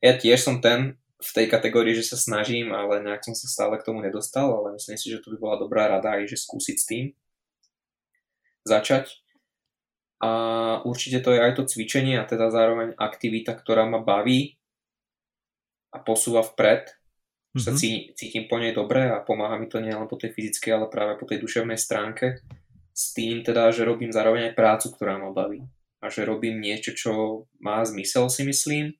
Ja 0.00 0.16
tiež 0.16 0.40
som 0.40 0.60
ten 0.64 0.96
v 1.22 1.30
tej 1.30 1.46
kategórii, 1.46 1.94
že 1.94 2.02
sa 2.02 2.18
snažím, 2.18 2.74
ale 2.74 2.98
nejak 2.98 3.22
som 3.22 3.36
sa 3.38 3.46
stále 3.46 3.78
k 3.78 3.86
tomu 3.86 4.02
nedostal, 4.02 4.50
ale 4.50 4.74
myslím 4.74 4.98
si, 4.98 5.06
že 5.08 5.22
to 5.22 5.30
by 5.36 5.38
bola 5.38 5.56
dobrá 5.62 5.86
rada 5.86 6.18
aj, 6.18 6.26
že 6.26 6.42
skúsiť 6.42 6.76
s 6.76 6.88
tým 6.88 7.04
začať 8.66 9.22
a 10.22 10.30
určite 10.86 11.18
to 11.18 11.34
je 11.34 11.42
aj 11.42 11.58
to 11.58 11.66
cvičenie 11.66 12.14
a 12.14 12.26
teda 12.26 12.54
zároveň 12.54 12.94
aktivita, 12.94 13.58
ktorá 13.58 13.90
ma 13.90 13.98
baví 13.98 14.61
a 15.92 16.00
posúva 16.00 16.40
vpred. 16.40 16.88
Mm-hmm. 17.52 17.62
Sa 17.62 17.70
mhm. 17.76 17.78
cítim 18.16 18.44
po 18.48 18.56
nej 18.56 18.72
dobre 18.72 19.12
a 19.12 19.20
pomáha 19.20 19.60
mi 19.60 19.68
to 19.68 19.76
nielen 19.76 20.08
po 20.08 20.16
tej 20.16 20.32
fyzickej, 20.32 20.72
ale 20.72 20.86
práve 20.88 21.20
po 21.20 21.28
tej 21.28 21.38
duševnej 21.44 21.76
stránke. 21.76 22.40
S 22.92 23.12
tým 23.12 23.44
teda, 23.44 23.68
že 23.72 23.84
robím 23.84 24.12
zároveň 24.12 24.52
aj 24.52 24.58
prácu, 24.58 24.86
ktorá 24.96 25.20
ma 25.20 25.32
baví. 25.32 25.64
A 26.00 26.08
že 26.08 26.24
robím 26.24 26.60
niečo, 26.60 26.96
čo 26.96 27.44
má 27.60 27.84
zmysel, 27.84 28.28
si 28.32 28.42
myslím. 28.48 28.96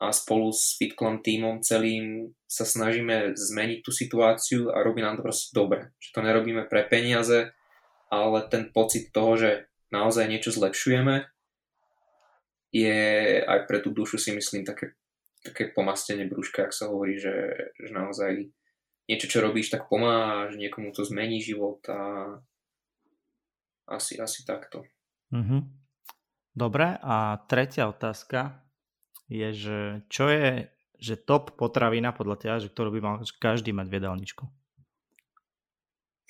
A 0.00 0.12
spolu 0.12 0.52
s 0.52 0.76
Fitclan 0.76 1.24
týmom 1.24 1.64
celým 1.64 2.36
sa 2.44 2.68
snažíme 2.68 3.32
zmeniť 3.32 3.80
tú 3.80 3.90
situáciu 3.90 4.68
a 4.70 4.84
robí 4.84 5.00
nám 5.00 5.18
to 5.18 5.24
proste 5.24 5.50
dobre. 5.56 5.90
Že 5.98 6.08
to 6.12 6.20
nerobíme 6.20 6.68
pre 6.68 6.84
peniaze, 6.84 7.50
ale 8.12 8.38
ten 8.46 8.70
pocit 8.70 9.10
toho, 9.10 9.34
že 9.34 9.50
naozaj 9.88 10.28
niečo 10.28 10.52
zlepšujeme, 10.52 11.26
je 12.74 12.98
aj 13.46 13.70
pre 13.70 13.78
tú 13.78 13.94
dušu 13.94 14.18
si 14.18 14.34
myslím 14.34 14.66
také, 14.66 14.98
také 15.44 15.68
pomastenie 15.70 16.24
brúška, 16.24 16.64
ak 16.64 16.72
sa 16.72 16.88
hovorí, 16.88 17.20
že, 17.20 17.68
že 17.76 17.92
naozaj 17.92 18.48
niečo, 19.04 19.28
čo 19.28 19.44
robíš, 19.44 19.68
tak 19.68 19.92
pomáha, 19.92 20.48
že 20.48 20.56
niekomu 20.56 20.96
to 20.96 21.04
zmení 21.04 21.44
život 21.44 21.84
a 21.92 22.00
asi, 23.84 24.16
asi 24.16 24.48
takto. 24.48 24.88
Mm-hmm. 25.28 25.60
Dobre, 26.56 26.96
a 26.96 27.44
tretia 27.44 27.92
otázka 27.92 28.64
je, 29.28 29.48
že 29.52 29.78
čo 30.08 30.32
je 30.32 30.72
že 31.04 31.20
top 31.20 31.60
potravina 31.60 32.16
podľa 32.16 32.36
teba, 32.40 32.56
že 32.56 32.72
ktorú 32.72 32.96
by 32.96 33.00
mal 33.04 33.16
každý 33.36 33.76
mať 33.76 33.86
v 33.92 33.96
jedálničku? 34.00 34.44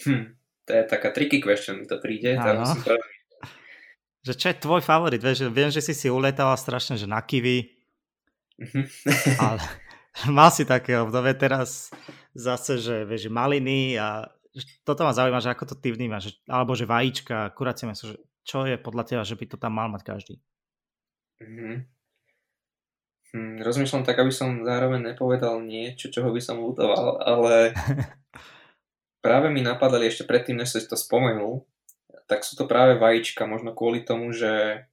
Hm, 0.03 0.35
to 0.67 0.71
je 0.75 0.83
taká 0.91 1.15
tricky 1.15 1.39
question, 1.39 1.79
mi 1.79 1.87
to 1.87 2.03
príde. 2.03 2.35
Že 4.25 4.35
čo 4.35 4.47
je 4.51 4.57
tvoj 4.57 4.83
favorit? 4.83 5.21
Vieš, 5.23 5.53
viem, 5.53 5.71
že 5.71 5.85
si 5.85 5.95
si 5.95 6.09
uletala 6.11 6.57
strašne, 6.57 6.97
že 6.97 7.07
na 7.07 7.21
kiwi, 7.21 7.74
mhm. 8.59 8.85
ale 9.41 9.63
mal 10.37 10.51
si 10.55 10.63
také 10.63 10.99
obdobie 10.99 11.35
teraz 11.35 11.91
zase, 12.35 12.79
že 12.79 13.03
vieš, 13.03 13.31
maliny 13.31 13.99
a 13.99 14.31
toto 14.87 15.03
ma 15.03 15.11
zaujíma, 15.11 15.43
že 15.43 15.51
ako 15.51 15.75
to 15.75 15.77
ty 15.79 15.91
vnímaš, 15.91 16.39
alebo 16.47 16.79
že 16.79 16.87
vajíčka, 16.87 17.51
kuracie 17.59 17.91
meso, 17.91 18.15
že 18.15 18.17
čo 18.47 18.63
je 18.69 18.79
podľa 18.79 19.05
teba, 19.09 19.23
že 19.27 19.35
by 19.35 19.45
to 19.51 19.57
tam 19.59 19.75
mal 19.75 19.91
mať 19.91 20.03
každý? 20.07 20.35
Mm-hmm. 21.43 21.77
Hm, 23.35 23.57
rozmýšľam 23.67 24.07
tak, 24.07 24.23
aby 24.23 24.31
som 24.31 24.63
zároveň 24.63 25.11
nepovedal 25.11 25.59
niečo, 25.59 26.07
čoho 26.07 26.31
by 26.31 26.39
som 26.39 26.63
lutoval, 26.63 27.19
ale 27.19 27.75
práve 29.25 29.51
mi 29.51 29.59
napadali 29.59 30.07
ešte 30.07 30.23
predtým, 30.23 30.63
než 30.63 30.71
si 30.71 30.87
to 30.87 30.95
spomenul, 30.95 31.67
tak 32.31 32.47
sú 32.47 32.55
to 32.55 32.71
práve 32.71 32.95
vajíčka, 32.95 33.51
možno 33.51 33.75
kvôli 33.75 34.07
tomu, 34.07 34.31
že 34.31 34.87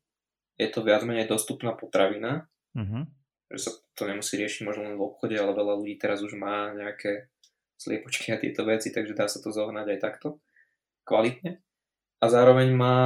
je 0.58 0.68
to 0.74 0.82
viac 0.82 1.06
menej 1.06 1.30
dostupná 1.30 1.78
potravina, 1.78 2.50
mm-hmm. 2.74 3.21
Že 3.52 3.60
sa 3.68 3.72
to 3.94 4.08
nemusí 4.08 4.40
riešiť 4.40 4.62
možno 4.64 4.88
len 4.88 4.96
v 4.96 5.06
obchode, 5.06 5.36
ale 5.36 5.52
veľa 5.52 5.78
ľudí 5.78 5.96
teraz 6.00 6.24
už 6.24 6.40
má 6.40 6.72
nejaké 6.72 7.32
sliepočky 7.76 8.32
a 8.32 8.42
tieto 8.42 8.64
veci, 8.64 8.94
takže 8.94 9.18
dá 9.18 9.26
sa 9.26 9.42
to 9.42 9.50
zohnať 9.50 9.98
aj 9.98 10.00
takto 10.00 10.40
kvalitne. 11.04 11.60
A 12.22 12.26
zároveň 12.30 12.70
má 12.72 12.98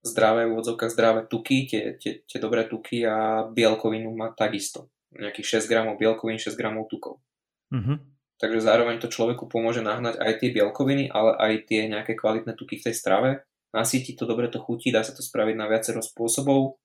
zdravé, 0.00 0.48
v 0.48 0.56
úvodzovkách 0.56 0.94
zdravé 0.94 1.20
tuky, 1.28 1.68
tie, 1.68 1.82
tie, 2.00 2.24
tie 2.24 2.38
dobré 2.40 2.64
tuky 2.64 3.04
a 3.04 3.44
bielkovinu 3.52 4.08
má 4.16 4.32
takisto. 4.32 4.88
Nejakých 5.12 5.60
6 5.64 5.70
gramov 5.72 6.00
bielkovín, 6.00 6.40
6 6.40 6.56
gramov 6.56 6.88
tukov. 6.88 7.20
Mm-hmm. 7.68 7.96
Takže 8.38 8.60
zároveň 8.62 9.02
to 9.02 9.10
človeku 9.10 9.50
pomôže 9.50 9.82
nahnať 9.82 10.22
aj 10.22 10.32
tie 10.38 10.54
bielkoviny, 10.54 11.10
ale 11.10 11.34
aj 11.36 11.52
tie 11.66 11.90
nejaké 11.90 12.14
kvalitné 12.14 12.54
tuky 12.54 12.78
v 12.78 12.86
tej 12.88 12.94
strave. 12.94 13.42
Nasíti 13.74 14.14
to, 14.14 14.24
dobre 14.24 14.48
to 14.48 14.62
chutí, 14.62 14.94
dá 14.94 15.02
sa 15.02 15.12
to 15.12 15.20
spraviť 15.20 15.56
na 15.58 15.66
viacero 15.66 16.00
spôsobov. 16.00 16.78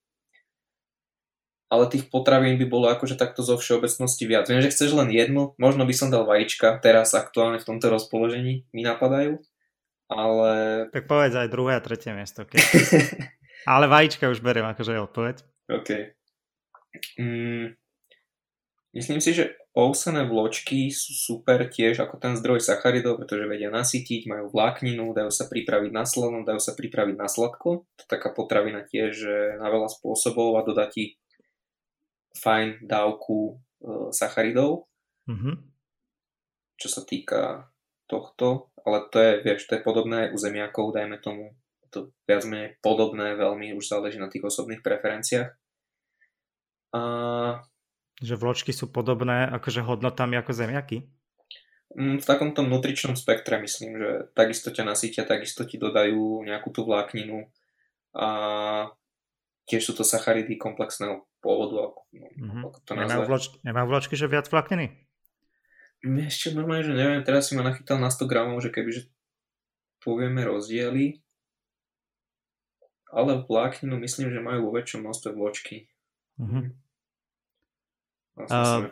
Ale 1.73 1.89
tých 1.89 2.05
potravín 2.13 2.61
by 2.61 2.69
bolo 2.69 2.85
akože 2.93 3.17
takto 3.17 3.41
zo 3.41 3.57
všeobecnosti 3.57 4.29
viac. 4.29 4.45
Viem, 4.45 4.61
že 4.61 4.69
chceš 4.69 4.93
len 4.93 5.09
jednu, 5.09 5.57
možno 5.57 5.89
by 5.89 5.93
som 5.97 6.13
dal 6.13 6.29
vajíčka, 6.29 6.77
teraz 6.85 7.17
aktuálne 7.17 7.57
v 7.57 7.65
tomto 7.65 7.89
rozpoložení 7.89 8.69
mi 8.69 8.85
napadajú. 8.85 9.41
Ale... 10.05 10.51
Tak 10.93 11.09
povedz 11.09 11.33
aj 11.33 11.49
druhé 11.49 11.81
a 11.81 11.81
tretie 11.81 12.13
miesto. 12.13 12.45
Okay. 12.45 12.61
ale 13.73 13.89
vajíčka 13.89 14.29
už 14.29 14.45
beriem 14.45 14.69
akože 14.69 15.01
odpoveď. 15.01 15.41
OK. 15.73 15.89
Mm, 17.17 17.73
Myslím 18.93 19.17
si, 19.25 19.33
že 19.33 19.57
ovsené 19.73 20.21
vločky 20.29 20.93
sú 20.93 21.17
super 21.17 21.65
tiež 21.65 22.05
ako 22.05 22.21
ten 22.21 22.37
zdroj 22.37 22.61
sacharidov, 22.61 23.17
pretože 23.17 23.49
vedia 23.49 23.73
nasytiť, 23.73 24.29
majú 24.29 24.53
vlákninu, 24.53 25.17
dajú 25.17 25.33
sa 25.33 25.49
pripraviť 25.49 25.89
na 25.89 26.05
slano, 26.05 26.45
dajú 26.45 26.61
sa 26.61 26.77
pripraviť 26.77 27.17
na 27.17 27.25
sladko. 27.25 27.89
To 27.89 28.01
je 28.05 28.05
taká 28.05 28.29
potravina 28.29 28.85
tiež 28.85 29.25
na 29.57 29.65
veľa 29.73 29.89
spôsobov 29.89 30.61
a 30.61 30.65
dodá 30.65 30.85
ti 30.85 31.17
fajn 32.37 32.85
dávku 32.85 33.57
e, 33.81 34.13
sacharidov. 34.13 34.89
Mm-hmm. 35.29 35.55
Čo 36.77 36.87
sa 36.89 37.01
týka 37.05 37.71
tohto, 38.09 38.73
ale 38.83 39.07
to 39.07 39.17
je, 39.21 39.31
vieš, 39.45 39.69
to 39.69 39.79
je 39.79 39.85
podobné 39.85 40.27
aj 40.27 40.29
u 40.35 40.37
zemiakov, 40.37 40.91
dajme 40.91 41.17
tomu. 41.23 41.55
To 41.93 42.09
viac 42.25 42.43
menej 42.49 42.81
podobné, 42.81 43.37
veľmi 43.37 43.77
už 43.77 43.85
záleží 43.85 44.17
na 44.17 44.27
tých 44.27 44.43
osobných 44.43 44.81
preferenciách. 44.81 45.53
A 46.93 47.01
že 48.21 48.37
vločky 48.37 48.71
sú 48.71 48.93
podobné 48.93 49.49
akože 49.49 49.81
hodnotami 49.81 50.37
ako 50.37 50.51
zemiaky? 50.53 51.09
Mm, 51.93 52.21
v 52.21 52.25
takomto 52.25 52.61
nutričnom 52.61 53.17
spektre 53.17 53.57
myslím, 53.61 53.97
že 53.97 54.09
takisto 54.33 54.69
ťa 54.69 54.83
nasítia, 54.85 55.23
takisto 55.25 55.65
ti 55.65 55.81
dodajú 55.81 56.45
nejakú 56.45 56.69
tú 56.73 56.85
vlákninu 56.85 57.49
a 58.13 58.29
tiež 59.65 59.91
sú 59.91 59.93
to 59.97 60.05
sacharidy 60.05 60.57
komplexného 60.57 61.25
pôvodu. 61.43 61.91
Ako, 61.91 61.99
no, 62.15 62.27
mm-hmm. 62.31 62.63
ako 62.71 62.79
to 62.87 62.91
nemajú, 62.95 63.21
vloč, 63.27 63.43
nemajú 63.67 63.85
vločky, 63.91 64.15
že 64.15 64.31
viac 64.31 64.47
vlákniny? 64.47 64.95
Ešte 66.03 66.55
normálne, 66.55 66.87
že 66.87 66.95
neviem, 66.95 67.23
teraz 67.27 67.51
si 67.51 67.59
ma 67.59 67.67
nachytal 67.67 67.99
na 67.99 68.07
100 68.07 68.27
gramov, 68.27 68.63
že 68.63 68.71
kebyže 68.71 69.11
povieme 70.03 70.43
rozdiely, 70.43 71.23
ale 73.13 73.45
vlákninu 73.45 73.95
myslím, 74.01 74.33
že 74.33 74.43
majú 74.43 74.71
vo 74.71 74.75
väčšom 74.75 75.05
množstve 75.05 75.29
vločky. 75.35 75.87
Mm-hmm. 76.39 76.65
Uh, 78.33 78.89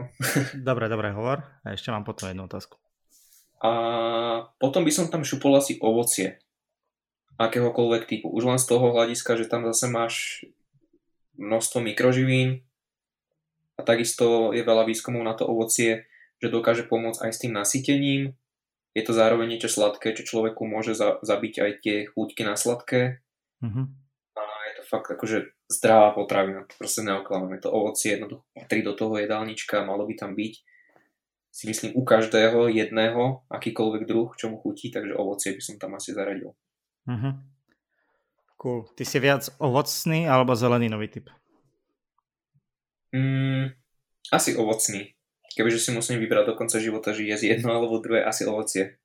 dobre, 0.68 0.88
dobre, 0.88 1.12
hovor. 1.12 1.44
A 1.62 1.76
ešte 1.76 1.92
mám 1.92 2.02
potom 2.02 2.32
jednu 2.32 2.48
otázku. 2.48 2.80
A 3.60 3.70
potom 4.56 4.82
by 4.82 4.92
som 4.92 5.12
tam 5.12 5.22
šupol 5.22 5.54
asi 5.60 5.76
ovocie. 5.78 6.40
Akéhokoľvek 7.36 8.08
typu. 8.08 8.32
Už 8.32 8.48
len 8.48 8.60
z 8.60 8.66
toho 8.68 8.90
hľadiska, 8.94 9.36
že 9.36 9.50
tam 9.50 9.68
zase 9.68 9.86
máš 9.92 10.44
množstvo 11.38 11.82
mikroživín 11.82 12.62
a 13.74 13.82
takisto 13.82 14.54
je 14.54 14.62
veľa 14.62 14.86
výskumov 14.86 15.22
na 15.26 15.34
to 15.34 15.46
ovocie, 15.46 16.06
že 16.38 16.52
dokáže 16.52 16.86
pomôcť 16.86 17.26
aj 17.26 17.32
s 17.34 17.40
tým 17.42 17.52
nasytením. 17.54 18.22
Je 18.94 19.02
to 19.02 19.10
zároveň 19.10 19.58
niečo 19.58 19.66
sladké, 19.66 20.14
čo 20.14 20.22
človeku 20.22 20.62
môže 20.66 20.94
za, 20.94 21.18
zabiť 21.22 21.54
aj 21.58 21.70
tie 21.82 21.96
chúťky 22.06 22.46
na 22.46 22.54
sladké. 22.54 23.18
Mm-hmm. 23.58 23.86
A 24.38 24.42
je 24.70 24.72
to 24.78 24.82
fakt 24.86 25.10
akože 25.10 25.50
zdravá 25.66 26.14
potravina, 26.14 26.62
to 26.70 26.78
proste 26.78 27.02
neoklameme. 27.02 27.58
To 27.58 27.74
ovocie 27.74 28.14
jednoducho 28.14 28.46
patrí 28.54 28.86
do 28.86 28.94
toho 28.94 29.18
jedálnička, 29.18 29.82
malo 29.82 30.06
by 30.06 30.14
tam 30.14 30.38
byť 30.38 30.54
si 31.54 31.70
myslím 31.70 31.94
u 31.94 32.02
každého 32.02 32.66
jedného, 32.66 33.46
akýkoľvek 33.46 34.10
druh, 34.10 34.34
čo 34.34 34.50
mu 34.50 34.58
chutí, 34.58 34.90
takže 34.90 35.14
ovocie 35.14 35.54
by 35.54 35.62
som 35.62 35.78
tam 35.78 35.94
asi 35.94 36.10
zaradil. 36.10 36.50
Uh-huh. 37.06 37.38
Cool. 38.64 38.88
Ty 38.96 39.04
si 39.04 39.20
viac 39.20 39.44
ovocný 39.60 40.24
alebo 40.24 40.56
zeleninový 40.56 41.12
typ? 41.12 41.28
Mm, 43.12 43.76
asi 44.32 44.56
ovocný. 44.56 45.12
Kebyže 45.52 45.84
si 45.84 45.90
musím 45.92 46.16
vybrať 46.16 46.48
do 46.48 46.54
konca 46.56 46.80
života, 46.80 47.12
že 47.12 47.28
je 47.28 47.36
jedno 47.44 47.76
alebo 47.76 48.00
druhé, 48.00 48.24
asi 48.24 48.48
ovocie. 48.48 48.96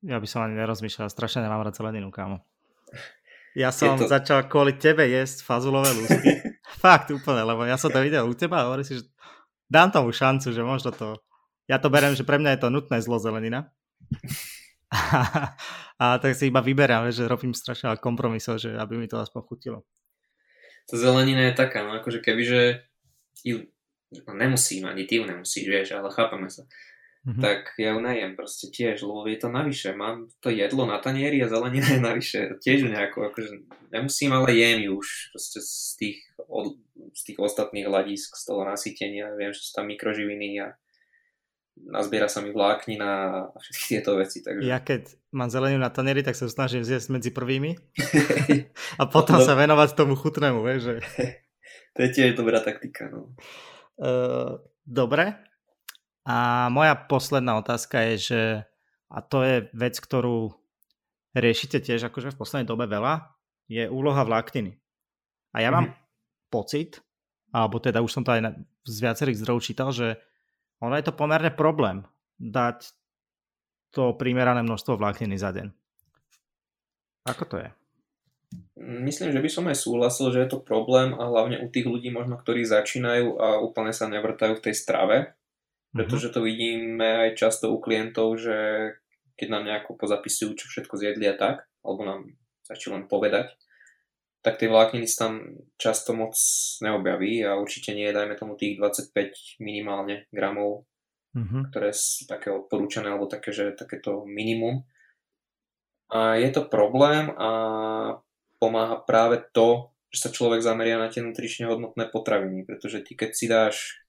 Ja 0.00 0.16
by 0.16 0.24
som 0.24 0.48
ani 0.48 0.56
nerozmýšľal, 0.56 1.12
strašne 1.12 1.44
nemám 1.44 1.60
rád 1.60 1.76
zeleninu, 1.76 2.08
kámo. 2.08 2.40
Ja 3.56 3.74
som 3.74 3.98
to... 3.98 4.06
začal 4.06 4.46
kvôli 4.46 4.76
tebe 4.78 5.02
jesť 5.08 5.42
fazulové 5.42 5.90
lúsky. 5.90 6.30
Fakt 6.84 7.10
úplne, 7.10 7.42
lebo 7.42 7.66
ja 7.66 7.74
som 7.74 7.90
to 7.90 7.98
videl 7.98 8.22
u 8.28 8.36
teba 8.36 8.62
a 8.62 8.70
hovorím 8.70 8.86
si, 8.86 9.02
že 9.02 9.10
dám 9.66 9.90
tomu 9.90 10.14
šancu, 10.14 10.54
že 10.54 10.62
možno 10.62 10.94
to... 10.94 11.18
Ja 11.66 11.82
to 11.82 11.90
berem, 11.90 12.14
že 12.14 12.22
pre 12.22 12.38
mňa 12.38 12.54
je 12.54 12.60
to 12.62 12.68
nutné 12.70 13.02
zlo 13.02 13.18
zelenina. 13.18 13.72
A, 14.92 15.54
a 16.00 16.04
tak 16.18 16.32
si 16.32 16.48
iba 16.48 16.64
vyberám, 16.64 17.12
že 17.12 17.28
robím 17.28 17.52
strašne 17.52 17.92
kompromisov, 18.00 18.60
že 18.60 18.72
aby 18.76 18.96
mi 18.96 19.08
to 19.08 19.20
aspoň 19.20 19.40
chutilo. 19.44 19.78
To 20.88 20.96
zelenina 20.96 21.52
je 21.52 21.54
taká, 21.54 21.84
no 21.84 21.92
akože 22.00 22.24
kebyže 22.24 22.80
ju, 23.44 23.68
no 24.24 24.32
nemusím, 24.32 24.88
ani 24.88 25.04
ty 25.04 25.20
ju 25.20 25.28
nemusíš, 25.28 25.68
vieš, 25.68 25.88
ale 25.92 26.08
chápame 26.08 26.48
sa 26.48 26.64
mm-hmm. 27.28 27.42
tak 27.44 27.76
ja 27.76 27.92
ju 27.92 28.00
najem 28.00 28.32
proste 28.32 28.72
tiež, 28.72 29.04
lebo 29.04 29.28
je 29.28 29.38
to 29.38 29.48
navyše. 29.52 29.92
Mám 29.92 30.32
to 30.40 30.48
jedlo 30.48 30.88
na 30.88 30.98
tanieri 30.98 31.44
a 31.44 31.50
zelenina 31.50 31.88
je 31.92 32.00
navyše. 32.00 32.40
Tiež 32.64 32.86
ju 32.86 32.88
nejako, 32.88 33.28
akože 33.32 33.68
nemusím, 33.92 34.32
ale 34.32 34.56
jem 34.56 34.88
ju 34.88 34.92
už 34.96 35.08
proste 35.36 35.58
z 35.60 35.72
tých, 36.00 36.18
od, 36.48 36.80
z 37.12 37.20
tých 37.32 37.38
ostatných 37.38 37.86
hľadisk, 37.86 38.32
z 38.32 38.42
toho 38.48 38.62
nasytenia. 38.64 39.34
Viem, 39.36 39.52
že 39.52 39.60
sú 39.60 39.70
tam 39.76 39.92
mikroživiny 39.92 40.64
a 40.64 40.72
nazbiera 41.86 42.26
sa 42.26 42.42
mi 42.42 42.50
vláknina 42.50 43.08
a 43.54 43.58
všetky 43.60 43.84
tieto 43.94 44.18
veci. 44.18 44.42
Takže... 44.42 44.66
Ja 44.66 44.82
keď 44.82 45.14
mám 45.30 45.52
zeleninu 45.52 45.82
na 45.82 45.92
tanieri, 45.92 46.26
tak 46.26 46.34
sa 46.34 46.50
snažím 46.50 46.82
zjesť 46.82 47.14
medzi 47.14 47.30
prvými 47.30 47.78
a 49.00 49.02
potom 49.06 49.38
sa 49.38 49.54
venovať 49.54 49.94
tomu 49.94 50.18
chutnému, 50.18 50.64
vieš, 50.66 50.80
že... 50.90 50.94
to 51.94 51.98
je 52.04 52.10
tiež 52.10 52.30
dobrá 52.34 52.58
taktika, 52.58 53.06
no. 53.12 53.36
Uh, 53.98 54.62
dobre, 54.86 55.34
a 56.28 56.68
moja 56.68 56.92
posledná 56.92 57.56
otázka 57.56 58.04
je, 58.12 58.16
že 58.20 58.42
a 59.08 59.18
to 59.24 59.40
je 59.40 59.56
vec, 59.72 59.96
ktorú 59.96 60.52
riešite 61.32 61.80
tiež 61.80 62.12
akože 62.12 62.36
v 62.36 62.38
poslednej 62.38 62.68
dobe 62.68 62.84
veľa, 62.84 63.32
je 63.64 63.88
úloha 63.88 64.20
vlákniny. 64.28 64.76
A 65.56 65.64
ja 65.64 65.72
mám 65.72 65.88
mm-hmm. 65.88 66.52
pocit, 66.52 67.00
alebo 67.48 67.80
teda 67.80 68.04
už 68.04 68.12
som 68.12 68.22
to 68.24 68.36
aj 68.36 68.60
z 68.84 68.96
viacerých 69.00 69.40
zdrojov 69.40 69.60
čítal, 69.64 69.88
že 69.88 70.20
ono 70.78 70.94
je 70.96 71.04
to 71.06 71.14
pomerne 71.14 71.50
problém 71.54 72.06
dať 72.38 72.94
to 73.90 74.14
primerané 74.14 74.62
množstvo 74.62 74.94
vlákniny 75.00 75.34
za 75.34 75.50
deň. 75.50 75.66
Ako 77.28 77.44
to 77.44 77.56
je? 77.60 77.68
Myslím, 78.80 79.34
že 79.34 79.44
by 79.44 79.50
som 79.52 79.64
aj 79.68 79.76
súhlasil, 79.76 80.32
že 80.32 80.40
je 80.46 80.50
to 80.56 80.64
problém 80.64 81.12
a 81.12 81.28
hlavne 81.28 81.60
u 81.60 81.68
tých 81.68 81.84
ľudí 81.84 82.08
možno, 82.08 82.40
ktorí 82.40 82.64
začínajú 82.64 83.36
a 83.36 83.60
úplne 83.60 83.92
sa 83.92 84.08
nevrtajú 84.08 84.56
v 84.56 84.64
tej 84.64 84.74
strave, 84.74 85.36
pretože 85.92 86.32
to 86.32 86.40
vidíme 86.40 87.28
aj 87.28 87.36
často 87.36 87.68
u 87.68 87.76
klientov, 87.76 88.40
že 88.40 88.56
keď 89.36 89.48
nám 89.52 89.64
nejako 89.68 90.00
pozapisujú, 90.00 90.56
čo 90.56 90.66
všetko 90.72 90.94
zjedli 90.96 91.28
a 91.28 91.36
tak, 91.36 91.68
alebo 91.84 92.02
nám 92.08 92.20
začnú 92.64 92.96
len 92.96 93.04
povedať, 93.04 93.52
tak 94.42 94.56
tie 94.62 94.70
vlákniny 94.70 95.06
sa 95.10 95.28
tam 95.28 95.34
často 95.74 96.14
moc 96.14 96.34
neobjaví 96.78 97.42
a 97.42 97.58
určite 97.58 97.92
nie 97.92 98.06
je, 98.08 98.16
dajme 98.16 98.34
tomu 98.38 98.54
tých 98.54 98.78
25 98.78 99.58
minimálne 99.58 100.30
gramov, 100.30 100.86
mm-hmm. 101.34 101.74
ktoré 101.74 101.90
sú 101.90 102.30
také 102.30 102.54
odporúčané, 102.54 103.10
alebo 103.10 103.26
také, 103.26 103.50
že 103.50 103.74
takéto 103.74 104.22
minimum. 104.22 104.86
A 106.08 106.40
je 106.40 106.48
to 106.54 106.70
problém 106.70 107.28
a 107.36 107.50
pomáha 108.62 108.96
práve 109.02 109.44
to, 109.52 109.92
že 110.08 110.28
sa 110.28 110.30
človek 110.32 110.64
zameria 110.64 110.96
na 110.96 111.12
tie 111.12 111.20
nutrične 111.20 111.68
hodnotné 111.68 112.08
potraviny, 112.08 112.64
pretože 112.64 113.04
ty 113.04 113.12
keď 113.12 113.30
si 113.36 113.44
dáš 113.44 114.00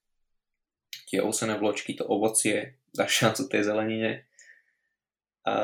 tie 1.10 1.20
ovsené 1.20 1.58
vločky, 1.58 1.98
to 1.98 2.06
ovocie, 2.06 2.80
dáš 2.94 3.10
šancu 3.12 3.50
tej 3.50 3.62
zelenine. 3.66 4.10
A 5.44 5.54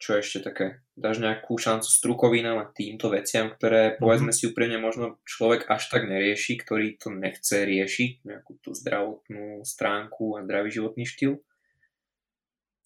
čo 0.00 0.16
ešte 0.16 0.40
také? 0.40 0.80
Dáš 0.96 1.20
nejakú 1.20 1.60
šancu 1.60 1.84
strukovinám 1.84 2.56
a 2.56 2.70
týmto 2.72 3.12
veciam, 3.12 3.52
ktoré 3.52 3.94
mhm. 3.94 3.96
povedzme 4.00 4.32
si 4.32 4.48
úprimne 4.48 4.80
možno 4.80 5.20
človek 5.28 5.68
až 5.68 5.92
tak 5.92 6.08
nerieši, 6.08 6.56
ktorý 6.56 6.96
to 6.96 7.12
nechce 7.12 7.52
riešiť, 7.52 8.24
nejakú 8.24 8.56
tú 8.64 8.72
zdravotnú 8.72 9.60
stránku 9.62 10.40
a 10.40 10.44
zdravý 10.48 10.72
životný 10.72 11.04
štýl. 11.04 11.38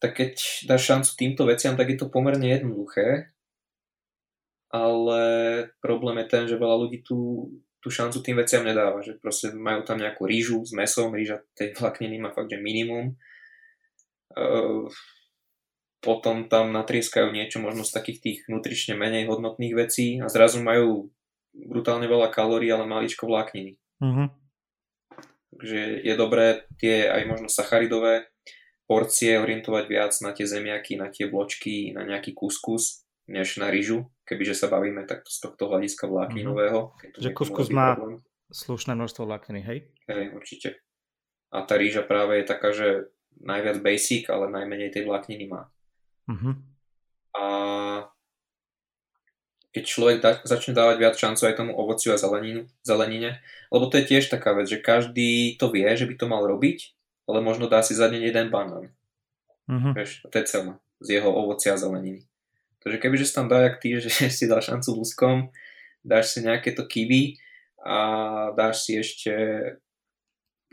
Tak 0.03 0.21
keď 0.21 0.33
dáš 0.69 0.83
šancu 0.85 1.11
týmto 1.17 1.43
veciam, 1.49 1.79
tak 1.79 1.89
je 1.89 1.97
to 1.97 2.13
pomerne 2.13 2.45
jednoduché, 2.45 3.33
ale 4.75 5.23
problém 5.79 6.19
je 6.21 6.27
ten, 6.27 6.45
že 6.51 6.59
veľa 6.59 6.77
ľudí 6.83 7.07
tu 7.07 7.49
tú 7.85 7.93
šancu 7.93 8.25
tým 8.25 8.41
veciam 8.41 8.65
nedáva, 8.65 9.05
že 9.05 9.21
proste 9.21 9.53
majú 9.53 9.85
tam 9.85 10.01
nejakú 10.01 10.25
rýžu 10.25 10.65
s 10.65 10.73
mesom, 10.73 11.13
rýža 11.13 11.45
tej 11.53 11.73
vlákniny 11.77 12.17
má 12.17 12.33
fakt, 12.33 12.49
že 12.49 12.57
minimum. 12.57 13.13
Uh, 14.33 14.89
potom 16.05 16.47
tam 16.53 16.71
natrieskajú 16.71 17.33
niečo 17.33 17.59
možno 17.59 17.83
z 17.83 17.97
takých 17.97 18.19
tých 18.21 18.39
nutrične 18.53 18.95
menej 18.95 19.25
hodnotných 19.27 19.75
vecí 19.75 20.21
a 20.21 20.29
zrazu 20.29 20.61
majú 20.61 21.09
brutálne 21.57 22.05
veľa 22.05 22.29
kalórií, 22.29 22.69
ale 22.69 22.85
maličko 22.85 23.25
vlákniny. 23.25 23.81
Uh-huh. 24.05 24.29
Takže 25.55 26.05
je 26.05 26.15
dobré 26.15 26.69
tie 26.77 27.09
aj 27.09 27.23
možno 27.31 27.49
sacharidové 27.49 28.29
porcie 28.85 29.41
orientovať 29.41 29.85
viac 29.89 30.13
na 30.21 30.37
tie 30.37 30.45
zemiaky, 30.45 31.01
na 31.01 31.09
tie 31.09 31.31
bločky, 31.31 31.97
na 31.97 32.05
nejaký 32.05 32.37
kuskus, 32.37 33.07
než 33.25 33.57
na 33.57 33.73
rýžu, 33.73 34.13
kebyže 34.29 34.53
sa 34.53 34.69
bavíme 34.69 35.09
takto 35.09 35.33
z 35.33 35.39
tohto 35.41 35.73
hľadiska 35.73 36.05
vlákninového. 36.05 36.93
Mm-hmm. 36.93 37.23
Že 37.23 37.31
kuskus 37.33 37.73
má 37.73 37.97
problém. 37.97 38.21
slušné 38.53 38.93
množstvo 38.93 39.23
vlákniny, 39.25 39.61
hej? 39.65 39.79
Hej, 40.11 40.25
určite. 40.37 40.69
A 41.49 41.65
tá 41.65 41.81
rýža 41.81 42.05
práve 42.05 42.43
je 42.43 42.45
taká, 42.45 42.75
že 42.75 43.09
najviac 43.41 43.81
basic, 43.81 44.29
ale 44.29 44.53
najmenej 44.53 44.93
tej 44.93 45.09
vlákniny 45.09 45.49
má. 45.49 45.71
Mm-hmm. 46.31 46.55
A 47.35 47.45
keď 49.75 49.85
človek 49.85 50.19
da, 50.23 50.39
začne 50.47 50.71
dávať 50.71 50.97
viac 51.03 51.15
šancu 51.19 51.43
aj 51.51 51.59
tomu 51.59 51.73
ovociu 51.75 52.15
a 52.15 52.21
zeleninu, 52.21 52.71
zelenine, 52.87 53.43
lebo 53.75 53.91
to 53.91 53.99
je 53.99 54.07
tiež 54.07 54.31
taká 54.31 54.55
vec, 54.55 54.71
že 54.71 54.79
každý 54.79 55.59
to 55.59 55.67
vie, 55.75 55.87
že 55.99 56.07
by 56.07 56.15
to 56.15 56.31
mal 56.31 56.47
robiť, 56.47 56.95
ale 57.27 57.43
možno 57.43 57.67
dá 57.67 57.83
si 57.83 57.99
za 57.99 58.07
deň 58.07 58.23
jeden 58.31 58.49
banán. 58.55 58.95
Uh-huh. 59.67 59.93
Vieš, 59.97 60.31
to 60.31 60.37
je 60.39 60.47
celé 60.47 60.73
z 61.03 61.09
jeho 61.19 61.27
ovocia 61.27 61.75
a 61.75 61.81
zeleniny. 61.81 62.23
Takže 62.85 63.01
kebyže 63.01 63.27
si 63.27 63.35
tam 63.35 63.51
dá 63.51 63.67
jak 63.67 63.83
ty, 63.83 63.99
že 63.99 64.11
si 64.39 64.47
dá 64.47 64.63
šancu 64.63 64.95
lúskom, 64.95 65.51
dáš 66.07 66.37
si 66.37 66.47
nejaké 66.47 66.71
to 66.71 66.87
kiwi 66.87 67.41
a 67.83 67.97
dáš 68.55 68.87
si 68.87 68.95
ešte 68.95 69.33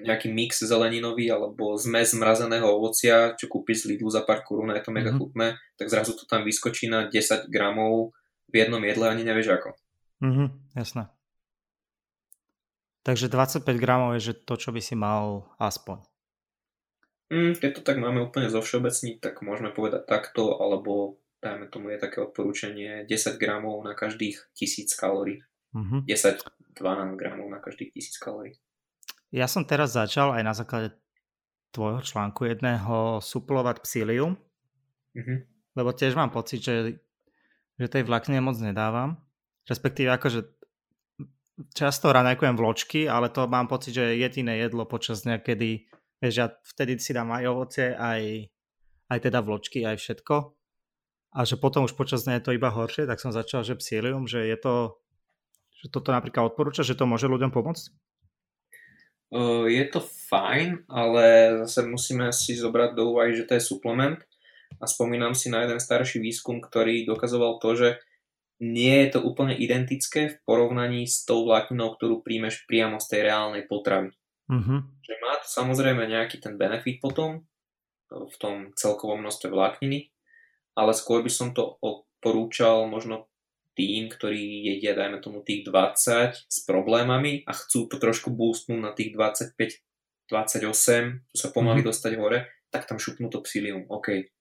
nejaký 0.02 0.34
mix 0.34 0.62
zeleninový 0.66 1.30
alebo 1.30 1.78
zmes 1.78 2.18
zmrazeného 2.18 2.66
ovocia, 2.66 3.38
čo 3.38 3.48
kúpiš 3.48 3.86
z 3.86 3.96
Lidlu 3.96 4.10
za 4.10 4.26
pár 4.26 4.42
korún, 4.42 4.74
je 4.74 4.84
to 4.84 4.92
mega 4.92 5.14
mm-hmm. 5.14 5.22
chutné, 5.22 5.48
tak 5.78 5.88
zrazu 5.88 6.18
to 6.18 6.26
tam 6.26 6.42
vyskočí 6.42 6.90
na 6.90 7.08
10 7.08 7.48
gramov 7.48 8.12
v 8.52 8.56
jednom 8.66 8.82
jedle 8.84 9.08
ani 9.08 9.24
nevieš 9.24 9.56
ako. 9.56 9.70
Mhm, 10.22 10.46
jasné. 10.76 11.10
Takže 13.02 13.34
25 13.34 13.66
gramov 13.82 14.14
je 14.18 14.32
že 14.32 14.34
to, 14.46 14.54
čo 14.58 14.70
by 14.70 14.82
si 14.82 14.94
mal 14.94 15.50
aspoň. 15.58 16.06
Mm, 17.32 17.56
keď 17.58 17.80
to 17.80 17.82
tak 17.82 17.98
máme 17.98 18.22
úplne 18.22 18.52
zo 18.52 18.60
všeobecní, 18.60 19.18
tak 19.18 19.40
môžeme 19.42 19.72
povedať 19.72 20.06
takto, 20.06 20.60
alebo 20.60 21.18
dajme 21.42 21.72
tomu 21.72 21.90
je 21.96 21.98
také 21.98 22.22
odporúčanie 22.22 23.08
10 23.08 23.42
gramov 23.42 23.82
na 23.82 23.98
každých 23.98 24.38
1000 24.54 24.94
kalórií. 24.94 25.42
Mm-hmm. 25.72 26.06
10-12 26.78 27.16
gramov 27.18 27.48
na 27.50 27.64
každých 27.64 27.96
1000 27.96 28.20
kalórií. 28.22 28.56
Ja 29.32 29.48
som 29.48 29.64
teraz 29.64 29.96
začal 29.96 30.36
aj 30.36 30.44
na 30.44 30.54
základe 30.54 30.96
tvojho 31.72 32.04
článku 32.04 32.46
jedného 32.52 33.24
suplovať 33.24 33.80
psílium, 33.84 34.36
mm-hmm. 35.16 35.38
lebo 35.80 35.90
tiež 35.96 36.20
mám 36.20 36.36
pocit, 36.36 36.60
že 36.60 37.00
že 37.82 37.90
tej 37.90 38.06
vláknine 38.06 38.46
moc 38.46 38.62
nedávam. 38.62 39.18
Respektíve 39.66 40.14
akože 40.14 40.46
často 41.74 42.14
raňajkujem 42.14 42.54
vločky, 42.54 43.10
ale 43.10 43.34
to 43.34 43.50
mám 43.50 43.66
pocit, 43.66 43.98
že 43.98 44.14
je 44.14 44.22
jediné 44.22 44.62
jedlo 44.62 44.86
počas 44.86 45.26
dňa, 45.26 45.42
kedy 45.42 45.90
vieš, 46.22 46.36
ja 46.38 46.48
vtedy 46.62 47.02
si 47.02 47.18
dám 47.18 47.34
aj 47.34 47.44
ovoce, 47.50 47.98
aj, 47.98 48.46
aj 49.10 49.20
teda 49.22 49.42
vločky, 49.42 49.82
aj 49.82 49.98
všetko. 49.98 50.36
A 51.32 51.40
že 51.48 51.58
potom 51.58 51.90
už 51.90 51.98
počas 51.98 52.30
dňa 52.30 52.38
je 52.38 52.46
to 52.46 52.52
iba 52.54 52.70
horšie, 52.70 53.10
tak 53.10 53.18
som 53.18 53.34
začal, 53.34 53.66
že 53.66 53.80
psílium, 53.80 54.30
že 54.30 54.46
je 54.46 54.58
to, 54.62 55.02
že 55.82 55.90
toto 55.90 56.14
napríklad 56.14 56.54
odporúča, 56.54 56.86
že 56.86 56.94
to 56.94 57.10
môže 57.10 57.26
ľuďom 57.26 57.50
pomôcť? 57.50 57.90
Je 59.68 59.86
to 59.88 60.04
fajn, 60.28 60.86
ale 60.92 61.56
zase 61.64 61.88
musíme 61.88 62.36
si 62.36 62.60
zobrať 62.60 63.00
do 63.00 63.16
úvahy, 63.16 63.32
že 63.32 63.48
to 63.48 63.56
je 63.56 63.64
suplement 63.64 64.20
a 64.78 64.84
spomínam 64.84 65.32
si 65.32 65.48
na 65.48 65.64
jeden 65.64 65.80
starší 65.80 66.20
výskum, 66.20 66.60
ktorý 66.60 67.08
dokazoval 67.08 67.64
to, 67.64 67.70
že 67.76 67.90
nie 68.62 69.08
je 69.08 69.18
to 69.18 69.20
úplne 69.26 69.58
identické 69.58 70.30
v 70.30 70.40
porovnaní 70.46 71.10
s 71.10 71.26
tou 71.26 71.48
vlákninou, 71.48 71.98
ktorú 71.98 72.22
príjmeš 72.22 72.68
priamo 72.70 73.02
z 73.02 73.08
tej 73.10 73.22
reálnej 73.32 73.64
potravy. 73.66 74.14
Mm-hmm. 74.52 74.80
Že 75.02 75.14
má 75.24 75.34
to 75.42 75.48
samozrejme 75.50 76.04
nejaký 76.06 76.38
ten 76.38 76.60
benefit 76.60 77.02
potom 77.02 77.48
v 78.12 78.36
tom 78.38 78.76
celkovom 78.76 79.24
množstve 79.24 79.48
vlákniny, 79.50 80.12
ale 80.76 80.92
skôr 80.92 81.24
by 81.24 81.32
som 81.32 81.56
to 81.56 81.80
odporúčal 81.80 82.86
možno 82.86 83.31
tým, 83.78 84.12
ktorí 84.12 84.68
jedia, 84.68 84.94
dajme 84.94 85.24
tomu 85.24 85.42
tých 85.42 85.64
20 85.68 86.36
s 86.36 86.58
problémami 86.68 87.48
a 87.48 87.56
chcú 87.56 87.88
to 87.88 87.96
trošku 87.98 88.32
boostnúť 88.32 88.80
na 88.80 88.92
tých 88.92 89.16
25, 89.16 89.56
28, 90.28 91.32
tu 91.32 91.36
sa 91.40 91.50
pomaly 91.52 91.80
mm-hmm. 91.82 91.90
dostať 91.92 92.12
hore, 92.20 92.48
tak 92.72 92.88
tam 92.88 93.00
šupnú 93.00 93.32
to 93.32 93.40
psílium, 93.44 93.88
OK 93.88 94.32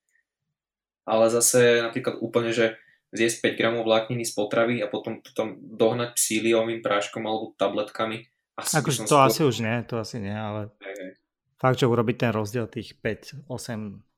ale 1.10 1.26
zase 1.26 1.82
napríklad 1.82 2.22
úplne, 2.22 2.54
že 2.54 2.78
zjesť 3.10 3.50
5 3.56 3.58
gramov 3.58 3.82
vlákniny 3.90 4.22
z 4.22 4.32
potravy 4.38 4.78
a 4.78 4.87
potom 4.87 5.18
to 5.18 5.34
tam 5.34 5.58
dohnať 5.58 6.14
psíliovým 6.14 6.78
práškom 6.78 7.26
alebo 7.26 7.50
tabletkami. 7.58 8.30
Asi 8.54 8.78
Ako, 8.78 8.94
to 8.94 9.10
skôr... 9.10 9.26
asi 9.26 9.42
už 9.42 9.56
nie, 9.66 9.76
to 9.88 9.99
asi 9.99 10.22
nie, 10.22 10.30
ale 10.30 10.70
hej. 10.84 11.18
fakt, 11.58 11.82
že 11.82 11.90
urobiť 11.90 12.16
ten 12.28 12.30
rozdiel 12.30 12.70
tých 12.70 12.94
5-8 13.02 13.50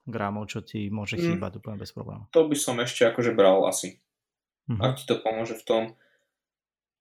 gramov, 0.04 0.50
čo 0.52 0.60
ti 0.60 0.92
môže 0.92 1.16
mm. 1.16 1.22
chýbať 1.24 1.52
mm. 1.56 1.58
úplne 1.62 1.76
bez 1.80 1.90
problémov. 1.96 2.28
To 2.36 2.44
by 2.44 2.56
som 2.58 2.76
ešte 2.82 3.08
akože 3.08 3.32
bral 3.32 3.64
asi. 3.64 4.02
Mm-hmm. 4.70 4.80
Ak 4.82 4.92
ti 4.98 5.04
to 5.08 5.22
pomôže 5.22 5.58
v 5.58 5.66
tom, 5.66 5.82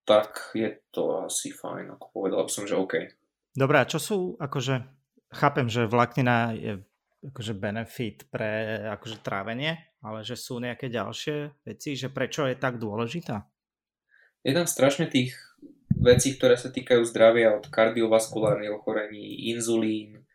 tak 0.06 0.54
je 0.58 0.82
to 0.90 1.30
asi 1.30 1.54
fajn, 1.54 1.94
ako 1.98 2.06
povedal 2.10 2.44
som, 2.50 2.66
že 2.66 2.78
OK. 2.78 3.06
Dobre, 3.54 3.78
a 3.78 3.90
čo 3.90 4.00
sú, 4.02 4.18
akože, 4.40 4.82
chápem, 5.36 5.68
že 5.70 5.86
vláknina 5.86 6.56
je 6.58 6.82
akože 7.22 7.54
benefit 7.54 8.26
pre 8.34 8.82
akože 8.98 9.22
trávenie, 9.22 9.78
ale 10.02 10.26
že 10.26 10.34
sú 10.34 10.58
nejaké 10.58 10.90
ďalšie 10.90 11.62
veci, 11.70 11.94
že 11.94 12.10
prečo 12.10 12.50
je 12.50 12.58
tak 12.58 12.82
dôležitá? 12.82 13.46
Je 14.42 14.58
tam 14.58 14.66
strašne 14.66 15.06
tých 15.06 15.38
vecí, 15.94 16.34
ktoré 16.34 16.58
sa 16.58 16.74
týkajú 16.74 17.06
zdravia 17.06 17.54
od 17.54 17.70
kardiovaskulárnych 17.70 18.74
ochorení, 18.74 19.54
inzulín 19.54 20.26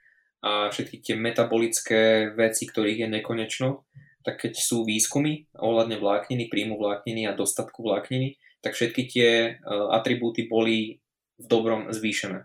a 0.46 0.70
všetky 0.70 1.02
tie 1.02 1.14
metabolické 1.18 2.30
veci, 2.30 2.70
ktorých 2.70 3.02
je 3.02 3.08
nekonečno, 3.18 3.82
tak 4.26 4.42
keď 4.42 4.58
sú 4.58 4.82
výskumy 4.82 5.46
ohľadne 5.54 6.02
vlákniny, 6.02 6.50
príjmu 6.50 6.74
vlákniny 6.82 7.30
a 7.30 7.38
dostatku 7.38 7.86
vlákniny, 7.86 8.34
tak 8.58 8.74
všetky 8.74 9.02
tie 9.06 9.30
e, 9.30 9.50
atribúty 9.94 10.50
boli 10.50 10.98
v 11.38 11.46
dobrom 11.46 11.94
zvýšené. 11.94 12.42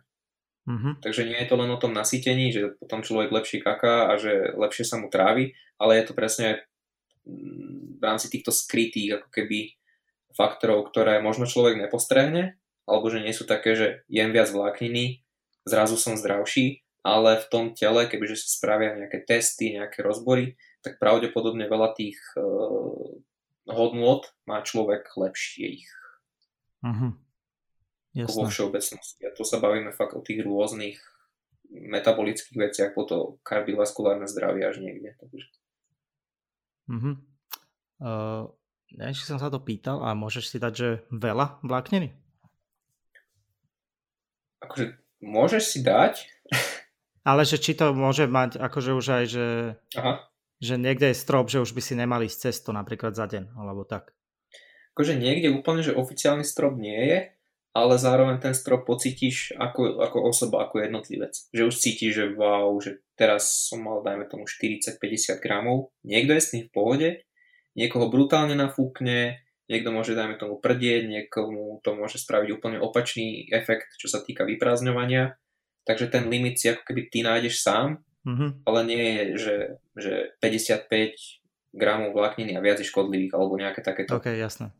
Mm-hmm. 0.69 0.93
Takže 1.01 1.25
nie 1.25 1.41
je 1.41 1.49
to 1.49 1.57
len 1.57 1.73
o 1.73 1.81
tom 1.81 1.97
nasýtení, 1.97 2.53
že 2.53 2.77
potom 2.77 3.01
človek 3.01 3.33
lepšie 3.33 3.65
kaká 3.65 4.13
a 4.13 4.21
že 4.21 4.53
lepšie 4.53 4.85
sa 4.85 5.01
mu 5.01 5.09
trávi, 5.09 5.57
ale 5.81 5.97
je 5.97 6.05
to 6.05 6.13
presne 6.13 6.43
aj 6.53 6.55
mm, 7.25 7.97
v 7.97 8.03
rámci 8.05 8.29
týchto 8.29 8.53
skrytých 8.53 9.17
ako 9.17 9.27
keby 9.33 9.73
faktorov, 10.37 10.93
ktoré 10.93 11.17
možno 11.17 11.49
človek 11.49 11.81
nepostrehne, 11.81 12.61
alebo 12.85 13.09
že 13.09 13.25
nie 13.25 13.33
sú 13.33 13.49
také, 13.49 13.73
že 13.73 13.87
jem 14.05 14.29
viac 14.29 14.53
vlákniny, 14.53 15.25
zrazu 15.65 15.97
som 15.97 16.13
zdravší, 16.13 16.85
ale 17.01 17.41
v 17.41 17.45
tom 17.49 17.65
tele, 17.73 18.05
kebyže 18.05 18.45
sa 18.45 18.61
spravia 18.61 18.93
nejaké 18.93 19.25
testy, 19.25 19.73
nejaké 19.73 20.05
rozbory, 20.05 20.53
tak 20.81 20.97
pravdepodobne 20.97 21.69
veľa 21.69 21.93
tých 21.93 22.17
uh, 22.37 23.17
hodnôt 23.69 24.25
má 24.49 24.61
človek 24.65 25.05
lepšie 25.13 25.85
ich. 25.85 25.89
Jasné. 28.11 28.43
vo 28.43 28.51
všeobecnosti. 28.51 29.21
A 29.23 29.31
to 29.31 29.47
sa 29.47 29.63
bavíme 29.63 29.95
fakt 29.95 30.19
o 30.19 30.25
tých 30.25 30.43
rôznych 30.43 30.99
metabolických 31.71 32.57
veciach, 32.59 32.91
po 32.91 33.07
to 33.07 33.39
kardiovaskulárne 33.47 34.27
zdravie 34.27 34.67
až 34.67 34.83
niekde. 34.83 35.15
Takže. 35.15 35.47
Mm-hmm. 36.91 37.15
Uh, 38.03 38.51
neviem, 38.91 39.15
či 39.15 39.23
som 39.23 39.39
sa 39.39 39.47
to 39.47 39.63
pýtal 39.63 40.03
a 40.03 40.11
môžeš 40.11 40.51
si 40.51 40.57
dať, 40.59 40.73
že 40.75 40.89
veľa 41.15 41.63
vlákniny? 41.63 42.11
Akože 44.59 44.99
môžeš 45.23 45.63
si 45.63 45.79
dať. 45.79 46.27
Ale 47.21 47.47
že 47.47 47.61
či 47.61 47.77
to 47.77 47.95
môže 47.95 48.27
mať 48.27 48.59
akože 48.59 48.91
už 48.97 49.05
aj, 49.07 49.25
že, 49.29 49.47
Aha. 49.95 50.25
Že 50.61 50.77
niekde 50.77 51.09
je 51.11 51.17
strop, 51.17 51.49
že 51.49 51.59
už 51.59 51.73
by 51.73 51.81
si 51.81 51.97
nemali 51.97 52.29
ísť 52.29 52.53
cesto 52.53 52.69
napríklad 52.69 53.17
za 53.17 53.25
deň, 53.25 53.57
alebo 53.57 53.81
tak. 53.83 54.13
Akože 54.93 55.17
niekde 55.17 55.49
úplne, 55.49 55.81
že 55.81 55.97
oficiálny 55.97 56.45
strop 56.45 56.77
nie 56.77 57.01
je, 57.09 57.19
ale 57.71 57.95
zároveň 57.95 58.37
ten 58.43 58.53
strop 58.53 58.83
pocítiš 58.83 59.55
ako, 59.55 60.03
ako 60.03 60.17
osoba, 60.27 60.67
ako 60.67 60.83
jednotlivec. 60.83 61.33
Že 61.55 61.71
už 61.71 61.75
cítiš, 61.75 62.11
že 62.13 62.25
wow, 62.35 62.75
že 62.77 63.01
teraz 63.15 63.71
som 63.71 63.81
mal, 63.81 64.03
dajme 64.03 64.27
tomu, 64.27 64.43
40-50 64.43 65.39
gramov. 65.39 65.95
Niekto 66.03 66.35
je 66.35 66.41
s 66.43 66.51
tým 66.51 66.63
v 66.67 66.73
pohode, 66.75 67.09
niekoho 67.73 68.11
brutálne 68.11 68.53
nafúkne, 68.59 69.39
niekto 69.71 69.89
môže, 69.95 70.11
dajme 70.11 70.35
tomu, 70.35 70.59
prdieť, 70.59 71.07
niekomu 71.07 71.79
to 71.79 71.95
môže 71.95 72.19
spraviť 72.19 72.49
úplne 72.51 72.77
opačný 72.83 73.47
efekt, 73.55 73.95
čo 73.95 74.11
sa 74.11 74.19
týka 74.19 74.43
vyprázdňovania. 74.43 75.39
Takže 75.87 76.11
ten 76.11 76.27
limit 76.27 76.59
si 76.59 76.69
ako 76.69 76.83
keby 76.85 77.07
ty 77.07 77.23
nájdeš 77.23 77.63
sám, 77.63 78.03
mm-hmm. 78.25 78.49
ale 78.67 78.79
nie 78.85 79.03
je, 79.03 79.23
že, 79.37 79.55
že 79.95 80.13
55 80.43 81.77
gramov 81.77 82.11
vlákniny 82.17 82.57
a 82.57 82.63
viac 82.63 82.83
je 82.83 82.87
škodlivých 82.89 83.31
alebo 83.31 83.55
nejaké 83.55 83.79
takéto. 83.79 84.17
Ok, 84.17 84.33
jasné 84.35 84.75